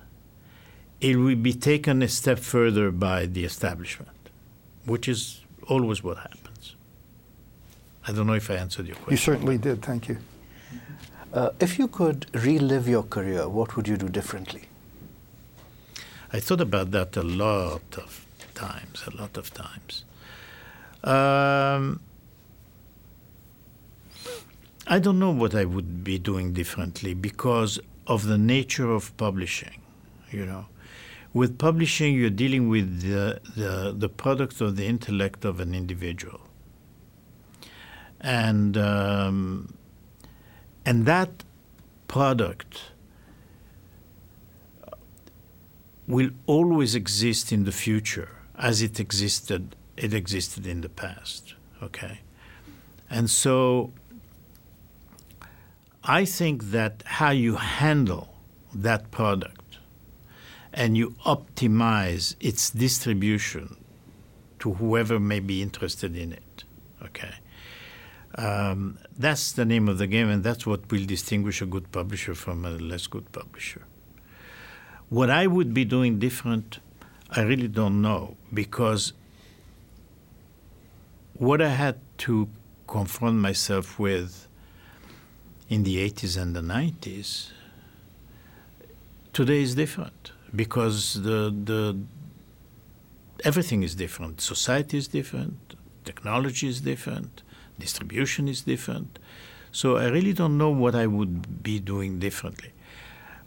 it 1.01 1.17
will 1.17 1.37
be 1.37 1.53
taken 1.53 2.03
a 2.03 2.09
step 2.09 2.39
further 2.39 2.91
by 2.91 3.27
the 3.27 3.45
establishment, 3.45 4.31
which 4.87 5.09
is 5.09 5.45
always 5.69 6.03
what 6.03 6.17
happens. 6.19 6.77
I 8.07 8.13
don't 8.13 8.27
know 8.27 8.35
if 8.35 8.51
I 8.51 8.55
answered 8.55 8.87
your 8.87 8.97
question. 8.97 9.13
You 9.13 9.17
certainly 9.19 9.59
did. 9.59 9.83
Thank 9.83 10.09
you. 10.09 10.19
Uh, 11.33 11.51
if 11.61 11.79
you 11.79 11.89
could 11.89 12.27
relive 12.35 12.89
your 12.89 13.03
career, 13.03 13.49
what 13.49 13.77
would 13.77 13.87
you 13.87 13.97
do 13.97 14.09
differently? 14.09 14.63
I 16.33 16.41
thought 16.41 16.61
about 16.61 16.91
that 16.93 17.17
a 17.17 17.23
lot 17.23 17.99
of 17.99 18.27
times, 18.55 19.05
a 19.07 19.17
lot 19.17 19.37
of 19.37 19.53
times. 19.53 20.05
Um, 21.05 22.01
I 24.87 24.99
don't 24.99 25.19
know 25.19 25.31
what 25.31 25.55
I 25.55 25.65
would 25.65 26.03
be 26.03 26.19
doing 26.19 26.55
differently 26.55 27.13
because 27.13 27.79
of 28.07 28.27
the 28.27 28.39
nature 28.39 28.91
of 28.91 29.15
publishing, 29.19 29.83
you 30.31 30.47
know 30.47 30.67
with 31.33 31.59
publishing, 31.59 32.15
you're 32.15 32.31
dealing 32.31 32.69
with 32.69 33.03
the, 33.03 33.41
the, 33.57 33.95
the 33.97 34.09
product 34.09 34.61
of 34.61 34.77
the 34.77 34.87
intellect 34.87 35.45
of 35.45 35.61
an 35.61 35.75
individual. 35.75 36.41
And, 38.21 38.77
um, 38.77 39.75
and 40.85 41.07
that 41.07 41.45
product 42.09 42.91
will 46.09 46.31
always 46.47 46.95
exist 46.95 47.53
in 47.53 47.65
the 47.65 47.73
future 47.73 48.31
as 48.57 48.83
it 48.83 48.99
existed 48.99 49.77
it 49.97 50.15
existed 50.15 50.67
in 50.67 50.81
the 50.81 50.89
past 50.89 51.55
okay 51.83 52.21
and 53.11 53.29
so 53.29 53.93
i 56.03 56.25
think 56.25 56.65
that 56.71 57.03
how 57.05 57.31
you 57.31 57.57
handle 57.57 58.35
that 58.75 59.11
product 59.11 59.58
and 60.73 60.97
you 60.97 61.11
optimize 61.25 62.35
its 62.41 62.71
distribution 62.71 63.77
to 64.61 64.75
whoever 64.75 65.19
may 65.19 65.41
be 65.41 65.63
interested 65.63 66.17
in 66.17 66.33
it. 66.33 66.65
Okay. 67.03 67.35
Um, 68.35 68.99
that's 69.17 69.53
the 69.53 69.65
name 69.65 69.89
of 69.89 69.99
the 69.99 70.07
game, 70.07 70.29
and 70.29 70.45
that's 70.45 70.67
what 70.67 70.91
will 70.91 71.05
distinguish 71.05 71.63
a 71.63 71.67
good 71.67 71.91
publisher 71.91 72.35
from 72.35 72.65
a 72.65 72.71
less 72.71 73.07
good 73.07 73.31
publisher. 73.33 73.85
What 75.09 75.31
I 75.31 75.47
would 75.47 75.73
be 75.73 75.85
doing 75.85 76.19
different, 76.19 76.79
I 77.31 77.43
really 77.43 77.69
don't 77.69 78.03
know, 78.03 78.37
because 78.53 79.13
what 81.35 81.63
I 81.63 81.71
had 81.71 81.99
to 82.19 82.49
confront 82.87 83.37
myself 83.37 83.99
with 83.99 84.49
in 85.69 85.85
the 85.85 85.97
80s 86.09 86.41
and 86.41 86.55
the 86.55 86.61
90s, 86.61 87.51
today 89.33 89.63
is 89.63 89.75
different 89.75 90.33
because 90.55 91.23
the 91.23 91.51
the 91.51 91.99
everything 93.45 93.83
is 93.83 93.95
different. 93.95 94.41
Society 94.41 94.99
is 94.99 95.09
different. 95.09 95.75
Technology 96.05 96.69
is 96.69 96.81
different. 96.81 97.43
Distribution 97.79 98.49
is 98.49 98.63
different. 98.63 99.19
So 99.71 99.97
I 99.97 100.07
really 100.09 100.33
don't 100.33 100.57
know 100.59 100.71
what 100.71 100.95
I 100.95 101.07
would 101.07 101.63
be 101.63 101.79
doing 101.79 102.19
differently. 102.19 102.73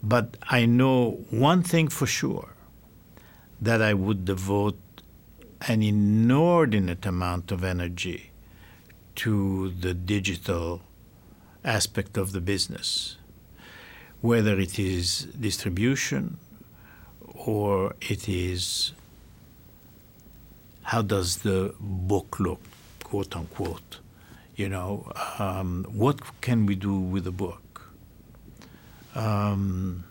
But 0.04 0.38
I 0.50 0.66
know 0.66 1.26
one 1.30 1.64
thing 1.64 1.88
for 1.88 2.08
sure 2.08 2.54
that 3.60 3.82
I 3.82 3.94
would 3.94 4.26
devote 4.26 4.80
an 5.68 5.84
inordinate 5.84 7.06
amount 7.06 7.52
of 7.52 7.64
energy 7.64 8.32
to 9.16 9.70
the 9.70 9.94
digital 9.94 10.82
aspect 11.64 12.18
of 12.18 12.32
the 12.32 12.42
business, 12.42 13.18
whether 14.22 14.60
it 14.60 14.80
is 14.80 15.28
distribution 15.40 16.40
or 17.46 17.96
it 18.02 18.30
is 18.30 18.94
how 20.84 21.02
does 21.02 21.38
the 21.38 21.74
book 21.80 22.40
look, 22.40 22.62
quote 23.04 23.36
unquote. 23.36 24.00
You 24.56 24.70
know, 24.70 25.12
um, 25.40 25.86
what 25.90 26.20
can 26.42 26.66
we 26.66 26.76
do 26.76 27.00
with 27.00 27.24
the 27.24 27.32
book? 27.32 27.94
Um, 29.16 30.04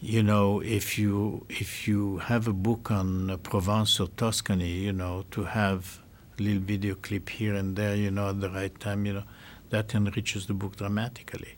you 0.00 0.22
know, 0.22 0.60
if 0.60 0.98
you 0.98 1.44
if 1.48 1.88
you 1.88 2.18
have 2.18 2.46
a 2.46 2.52
book 2.52 2.90
on 2.90 3.38
Provence 3.42 3.98
or 4.00 4.08
Tuscany, 4.08 4.70
you 4.70 4.92
know, 4.92 5.24
to 5.32 5.44
have 5.44 6.00
a 6.38 6.42
little 6.42 6.62
video 6.62 6.94
clip 6.94 7.28
here 7.28 7.54
and 7.54 7.76
there, 7.76 7.96
you 7.96 8.10
know, 8.10 8.30
at 8.30 8.40
the 8.40 8.50
right 8.50 8.78
time, 8.80 9.06
you 9.06 9.14
know, 9.14 9.24
that 9.70 9.94
enriches 9.94 10.46
the 10.46 10.54
book 10.54 10.76
dramatically. 10.76 11.56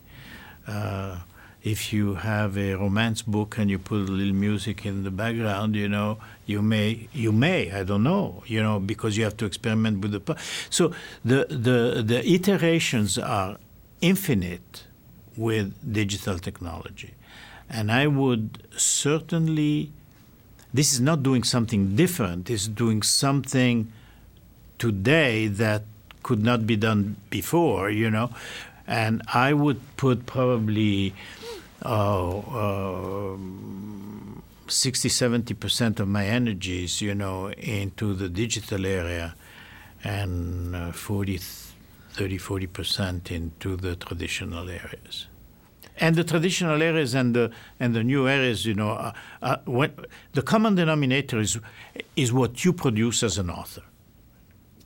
Uh, 0.66 1.18
if 1.66 1.92
you 1.92 2.14
have 2.14 2.56
a 2.56 2.74
romance 2.74 3.22
book 3.22 3.58
and 3.58 3.68
you 3.68 3.76
put 3.76 3.96
a 4.08 4.12
little 4.12 4.32
music 4.32 4.86
in 4.86 5.02
the 5.02 5.10
background, 5.10 5.74
you 5.74 5.88
know, 5.88 6.16
you 6.46 6.62
may, 6.62 7.08
you 7.12 7.32
may, 7.32 7.72
I 7.72 7.82
don't 7.82 8.04
know, 8.04 8.44
you 8.46 8.62
know, 8.62 8.78
because 8.78 9.16
you 9.16 9.24
have 9.24 9.36
to 9.38 9.46
experiment 9.46 10.00
with 10.00 10.12
the. 10.12 10.36
So 10.70 10.92
the 11.24 11.46
the 11.50 12.04
the 12.06 12.20
iterations 12.24 13.18
are 13.18 13.56
infinite 14.00 14.84
with 15.36 15.74
digital 15.92 16.38
technology. 16.38 17.14
And 17.68 17.90
I 17.90 18.06
would 18.06 18.62
certainly, 18.76 19.90
this 20.72 20.92
is 20.92 21.00
not 21.00 21.24
doing 21.24 21.42
something 21.42 21.96
different, 21.96 22.48
it's 22.48 22.68
doing 22.68 23.02
something 23.02 23.92
today 24.78 25.48
that 25.48 25.82
could 26.22 26.44
not 26.44 26.64
be 26.64 26.76
done 26.76 27.16
before, 27.28 27.90
you 27.90 28.08
know. 28.08 28.30
And 28.86 29.22
I 29.32 29.52
would 29.52 29.80
put 29.96 30.26
probably 30.26 31.14
oh, 31.84 33.34
um, 33.34 34.42
60, 34.68 35.08
70% 35.08 36.00
of 36.00 36.08
my 36.08 36.26
energies, 36.26 37.00
you 37.00 37.14
know, 37.14 37.50
into 37.50 38.14
the 38.14 38.28
digital 38.28 38.86
area 38.86 39.34
and 40.04 40.76
uh, 40.76 40.92
40, 40.92 41.38
30, 42.12 42.38
40% 42.38 43.30
into 43.30 43.76
the 43.76 43.96
traditional 43.96 44.68
areas 44.68 45.26
and 45.98 46.14
the 46.14 46.24
traditional 46.24 46.82
areas 46.82 47.14
and 47.14 47.34
the 47.34 47.50
and 47.80 47.94
the 47.94 48.04
new 48.04 48.28
areas, 48.28 48.66
you 48.66 48.74
know, 48.74 48.90
uh, 48.90 49.12
uh, 49.42 49.88
the 50.32 50.42
common 50.42 50.74
denominator 50.74 51.38
is 51.38 51.58
is 52.16 52.32
what 52.32 52.64
you 52.64 52.72
produce 52.72 53.22
as 53.22 53.38
an 53.38 53.50
author. 53.50 53.82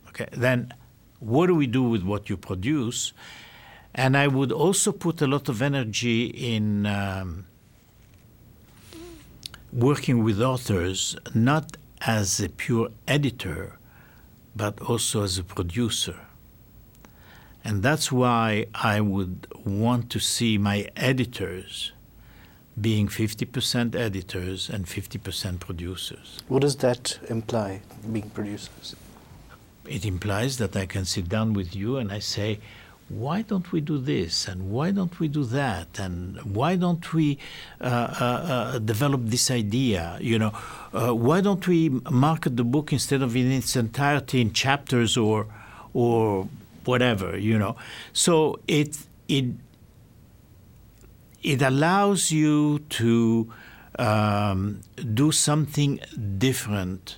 Okay, 0.09 0.27
then 0.31 0.73
what 1.19 1.47
do 1.47 1.55
we 1.55 1.67
do 1.67 1.83
with 1.83 2.03
what 2.03 2.29
you 2.29 2.37
produce? 2.37 3.13
And 3.93 4.15
I 4.15 4.27
would 4.27 4.51
also 4.51 4.91
put 4.91 5.21
a 5.21 5.27
lot 5.27 5.49
of 5.49 5.61
energy 5.61 6.25
in 6.25 6.85
um, 6.85 7.45
working 9.71 10.23
with 10.23 10.41
authors, 10.41 11.15
not 11.33 11.77
as 12.01 12.39
a 12.39 12.49
pure 12.49 12.89
editor, 13.07 13.77
but 14.55 14.79
also 14.81 15.23
as 15.23 15.37
a 15.37 15.43
producer 15.43 16.15
and 17.63 17.83
that's 17.83 18.11
why 18.11 18.65
I 18.73 19.01
would 19.01 19.47
want 19.65 20.09
to 20.11 20.19
see 20.19 20.57
my 20.57 20.87
editors 20.95 21.91
being 22.79 23.07
50% 23.07 23.95
editors 23.95 24.69
and 24.69 24.85
50% 24.85 25.59
producers. 25.59 26.39
What 26.47 26.61
does 26.61 26.77
that 26.77 27.19
imply, 27.29 27.81
being 28.11 28.29
producers? 28.29 28.95
It 29.85 30.05
implies 30.05 30.57
that 30.57 30.75
I 30.75 30.85
can 30.85 31.05
sit 31.05 31.29
down 31.29 31.53
with 31.53 31.75
you 31.75 31.97
and 31.97 32.11
I 32.11 32.19
say, 32.19 32.59
why 33.19 33.41
don't 33.41 33.71
we 33.71 33.81
do 33.81 33.97
this 33.97 34.47
and 34.47 34.71
why 34.71 34.91
don't 34.91 35.19
we 35.19 35.27
do 35.27 35.43
that 35.43 35.99
and 35.99 36.39
why 36.55 36.75
don't 36.75 37.13
we 37.13 37.37
uh, 37.81 37.85
uh, 37.85 38.23
uh, 38.23 38.79
develop 38.79 39.21
this 39.25 39.51
idea 39.51 40.17
you 40.21 40.39
know 40.39 40.53
uh, 40.93 41.13
why 41.13 41.41
don't 41.41 41.67
we 41.67 41.89
market 42.09 42.57
the 42.57 42.63
book 42.63 42.93
instead 42.93 43.21
of 43.21 43.35
in 43.35 43.51
its 43.51 43.75
entirety 43.75 44.41
in 44.41 44.51
chapters 44.53 45.17
or 45.17 45.47
or 45.93 46.47
whatever, 46.85 47.37
you 47.37 47.57
know. 47.57 47.75
So 48.13 48.59
it 48.67 48.97
it 49.27 49.45
it 51.43 51.61
allows 51.61 52.31
you 52.31 52.79
to 53.01 53.51
um, 53.97 54.81
do 55.13 55.31
something 55.31 55.99
different 56.37 57.17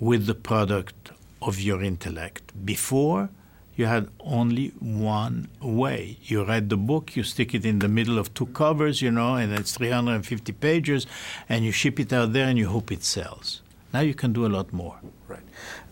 with 0.00 0.26
the 0.26 0.34
product 0.34 1.10
of 1.40 1.60
your 1.60 1.82
intellect. 1.82 2.52
Before, 2.64 3.30
you 3.76 3.86
had 3.86 4.08
only 4.20 4.68
one 4.78 5.48
way. 5.60 6.18
You 6.22 6.44
read 6.44 6.68
the 6.68 6.76
book, 6.76 7.16
you 7.16 7.22
stick 7.22 7.54
it 7.54 7.64
in 7.64 7.80
the 7.80 7.88
middle 7.88 8.18
of 8.18 8.32
two 8.34 8.46
covers, 8.46 9.02
you 9.02 9.10
know, 9.10 9.34
and 9.34 9.52
it's 9.52 9.76
350 9.76 10.52
pages, 10.52 11.06
and 11.48 11.64
you 11.64 11.72
ship 11.72 11.98
it 11.98 12.12
out 12.12 12.32
there 12.32 12.46
and 12.46 12.58
you 12.58 12.68
hope 12.68 12.92
it 12.92 13.02
sells. 13.02 13.62
Now 13.92 14.00
you 14.00 14.14
can 14.14 14.32
do 14.32 14.46
a 14.46 14.48
lot 14.48 14.72
more. 14.72 14.98
Right. 15.28 15.42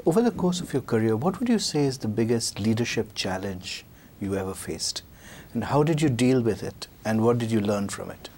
Over 0.07 0.22
the 0.22 0.30
course 0.30 0.61
of 0.61 0.72
your 0.72 0.83
career, 0.83 1.16
what 1.16 1.39
would 1.39 1.49
you 1.49 1.59
say 1.59 1.85
is 1.85 1.99
the 1.99 2.09
biggest 2.09 2.59
leadership 2.59 3.14
challenge 3.14 3.85
you 4.20 4.35
ever 4.37 4.55
faced? 4.55 5.03
And 5.55 5.64
how 5.64 5.83
did 5.83 6.01
you 6.01 6.09
deal 6.09 6.41
with 6.41 6.62
it? 6.62 6.89
And 7.05 7.22
what 7.22 7.39
did 7.39 7.51
you 7.51 7.61
learn 7.61 7.89
from 7.89 8.11
it? 8.11 8.28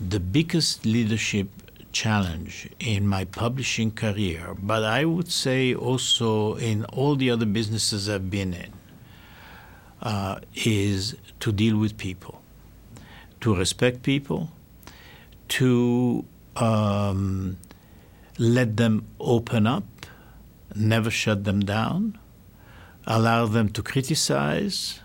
The 0.00 0.20
biggest 0.20 0.84
leadership 0.84 1.48
challenge 1.94 2.68
in 2.78 3.06
my 3.06 3.24
publishing 3.24 3.90
career, 3.90 4.54
but 4.60 4.84
I 4.84 5.04
would 5.06 5.30
say 5.30 5.74
also 5.74 6.56
in 6.56 6.84
all 6.86 7.16
the 7.16 7.30
other 7.30 7.46
businesses 7.46 8.08
I've 8.08 8.30
been 8.30 8.52
in, 8.52 8.72
uh, 10.02 10.40
is 10.54 11.16
to 11.40 11.52
deal 11.52 11.78
with 11.78 11.96
people, 11.96 12.42
to 13.40 13.54
respect 13.54 14.02
people, 14.02 14.50
to 15.48 16.24
um, 16.56 17.56
let 18.38 18.76
them 18.76 19.06
open 19.18 19.66
up 19.66 19.84
never 20.74 21.10
shut 21.10 21.44
them 21.44 21.60
down, 21.60 22.18
allow 23.06 23.46
them 23.46 23.68
to 23.70 23.82
criticize. 23.82 25.00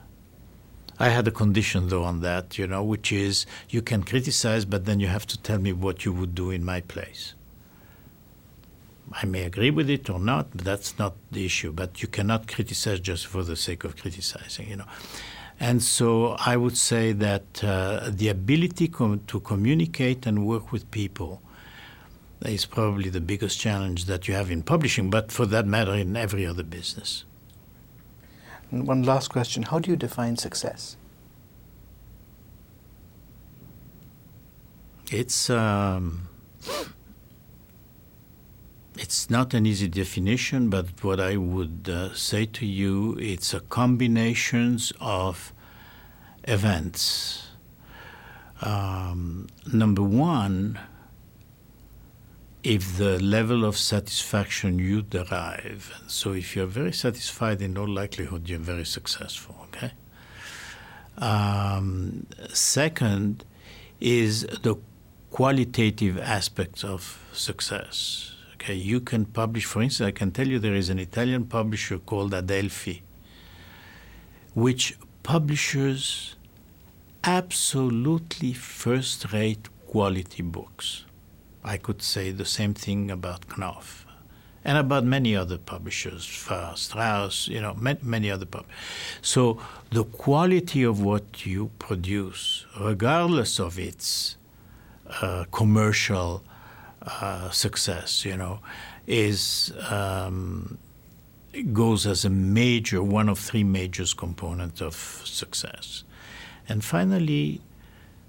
I 0.99 1.09
had 1.09 1.27
a 1.27 1.31
condition 1.31 1.87
though 1.87 2.03
on 2.03 2.19
that, 2.21 2.57
you 2.57 2.67
know, 2.67 2.83
which 2.83 3.11
is 3.11 3.45
you 3.69 3.81
can 3.81 4.03
criticize, 4.03 4.65
but 4.65 4.85
then 4.85 4.99
you 4.99 5.07
have 5.07 5.25
to 5.27 5.41
tell 5.41 5.57
me 5.57 5.71
what 5.71 6.03
you 6.03 6.11
would 6.11 6.35
do 6.35 6.51
in 6.51 6.63
my 6.65 6.81
place. 6.81 7.33
I 9.11 9.25
may 9.25 9.43
agree 9.43 9.71
with 9.71 9.89
it 9.89 10.09
or 10.09 10.19
not, 10.19 10.51
but 10.51 10.65
that's 10.65 10.99
not 10.99 11.15
the 11.31 11.45
issue. 11.45 11.71
But 11.71 12.01
you 12.01 12.07
cannot 12.07 12.47
criticize 12.47 12.99
just 12.99 13.25
for 13.27 13.43
the 13.43 13.55
sake 13.55 13.83
of 13.83 13.95
criticizing, 13.97 14.69
you 14.69 14.75
know. 14.75 14.85
And 15.59 15.81
so 15.81 16.35
I 16.39 16.57
would 16.57 16.77
say 16.77 17.11
that 17.13 17.63
uh, 17.63 18.11
the 18.11 18.27
ability 18.29 18.89
com- 18.89 19.21
to 19.27 19.39
communicate 19.39 20.25
and 20.25 20.45
work 20.45 20.71
with 20.71 20.89
people 20.91 21.41
is 22.41 22.65
probably 22.65 23.09
the 23.09 23.19
biggest 23.19 23.59
challenge 23.59 24.05
that 24.05 24.27
you 24.27 24.33
have 24.33 24.51
in 24.51 24.63
publishing, 24.63 25.09
but 25.09 25.31
for 25.31 25.45
that 25.47 25.65
matter, 25.65 25.93
in 25.93 26.15
every 26.15 26.45
other 26.45 26.63
business. 26.63 27.25
And 28.71 28.87
one 28.87 29.03
last 29.03 29.29
question 29.29 29.63
How 29.63 29.79
do 29.79 29.89
you 29.89 29.97
define 29.97 30.37
success? 30.37 30.97
It's. 35.11 35.49
Um, 35.49 36.29
it's 39.01 39.29
not 39.29 39.53
an 39.53 39.65
easy 39.65 39.87
definition, 39.87 40.69
but 40.69 41.03
what 41.03 41.21
I 41.21 41.37
would 41.37 41.89
uh, 41.89 42.13
say 42.13 42.45
to 42.47 42.65
you, 42.65 43.17
it's 43.17 43.53
a 43.53 43.61
combinations 43.61 44.91
of 44.99 45.53
events. 46.43 47.47
Um, 48.61 49.47
number 49.71 50.03
one, 50.03 50.79
if 52.63 52.97
the 52.97 53.19
level 53.19 53.63
of 53.63 53.77
satisfaction 53.77 54.79
you 54.79 55.01
derive, 55.01 55.93
so 56.07 56.33
if 56.33 56.55
you're 56.55 56.65
very 56.65 56.91
satisfied, 56.91 57.61
in 57.61 57.77
all 57.77 57.87
likelihood 57.87 58.49
you're 58.49 58.59
very 58.59 58.85
successful. 58.85 59.55
Okay. 59.67 59.91
Um, 61.17 62.25
second 62.53 63.45
is 63.99 64.43
the 64.63 64.75
qualitative 65.31 66.17
aspects 66.17 66.83
of 66.83 67.23
success. 67.33 68.33
Okay, 68.55 68.73
you 68.73 68.99
can 68.99 69.25
publish. 69.25 69.65
For 69.65 69.81
instance, 69.81 70.07
I 70.07 70.11
can 70.11 70.31
tell 70.31 70.47
you 70.47 70.59
there 70.59 70.75
is 70.75 70.89
an 70.89 70.99
Italian 70.99 71.45
publisher 71.45 71.97
called 71.97 72.33
Adelphi, 72.33 73.03
which 74.53 74.97
publishes 75.23 76.35
absolutely 77.23 78.53
first-rate 78.53 79.69
quality 79.87 80.41
books 80.41 81.05
I 81.63 81.77
could 81.77 82.01
say 82.01 82.31
the 82.31 82.45
same 82.45 82.73
thing 82.73 83.11
about 83.11 83.47
Knopf. 83.57 84.05
and 84.63 84.77
about 84.77 85.05
many 85.05 85.35
other 85.35 85.57
publishers, 85.57 86.25
Farrar, 86.25 86.75
Straus, 86.75 87.47
you 87.47 87.61
know, 87.61 87.73
many, 87.75 87.99
many 88.03 88.29
other 88.29 88.45
publishers. 88.45 88.75
So 89.21 89.59
the 89.91 90.03
quality 90.03 90.83
of 90.83 91.01
what 91.01 91.45
you 91.45 91.71
produce, 91.79 92.65
regardless 92.79 93.59
of 93.59 93.79
its 93.79 94.35
uh, 95.21 95.45
commercial 95.51 96.43
uh, 97.01 97.49
success, 97.51 98.25
you 98.25 98.35
know, 98.35 98.59
is 99.07 99.71
um, 99.89 100.77
goes 101.73 102.05
as 102.05 102.25
a 102.25 102.29
major, 102.29 103.01
one 103.01 103.29
of 103.29 103.39
three 103.39 103.63
major 103.63 104.05
components 104.17 104.81
of 104.81 104.93
success. 105.25 106.03
And 106.67 106.83
finally, 106.83 107.61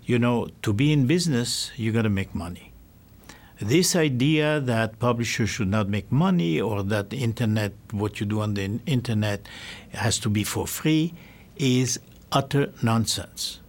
you 0.04 0.18
know, 0.18 0.48
to 0.62 0.72
be 0.72 0.92
in 0.92 1.06
business, 1.06 1.70
you 1.76 1.92
got 1.92 2.02
to 2.02 2.08
make 2.08 2.34
money. 2.34 2.69
This 3.60 3.94
idea 3.94 4.58
that 4.58 4.98
publishers 4.98 5.50
should 5.50 5.68
not 5.68 5.86
make 5.86 6.10
money 6.10 6.58
or 6.58 6.82
that 6.82 7.12
internet, 7.12 7.74
what 7.90 8.18
you 8.18 8.24
do 8.24 8.40
on 8.40 8.54
the 8.54 8.80
internet, 8.86 9.46
has 9.92 10.18
to 10.20 10.30
be 10.30 10.44
for 10.44 10.66
free 10.66 11.12
is 11.58 12.00
utter 12.32 12.72
nonsense. 12.82 13.60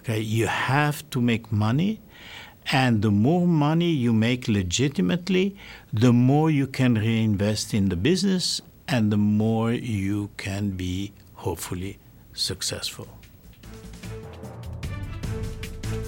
Okay, 0.00 0.20
you 0.20 0.48
have 0.48 1.08
to 1.10 1.20
make 1.22 1.50
money, 1.50 2.02
and 2.70 3.00
the 3.00 3.10
more 3.10 3.46
money 3.46 3.90
you 3.90 4.12
make 4.12 4.48
legitimately, 4.48 5.56
the 5.90 6.12
more 6.12 6.50
you 6.50 6.66
can 6.66 6.96
reinvest 6.96 7.72
in 7.72 7.88
the 7.88 7.96
business, 7.96 8.60
and 8.86 9.10
the 9.10 9.16
more 9.16 9.72
you 9.72 10.28
can 10.36 10.72
be 10.72 11.12
hopefully 11.36 11.98
successful. 12.34 13.08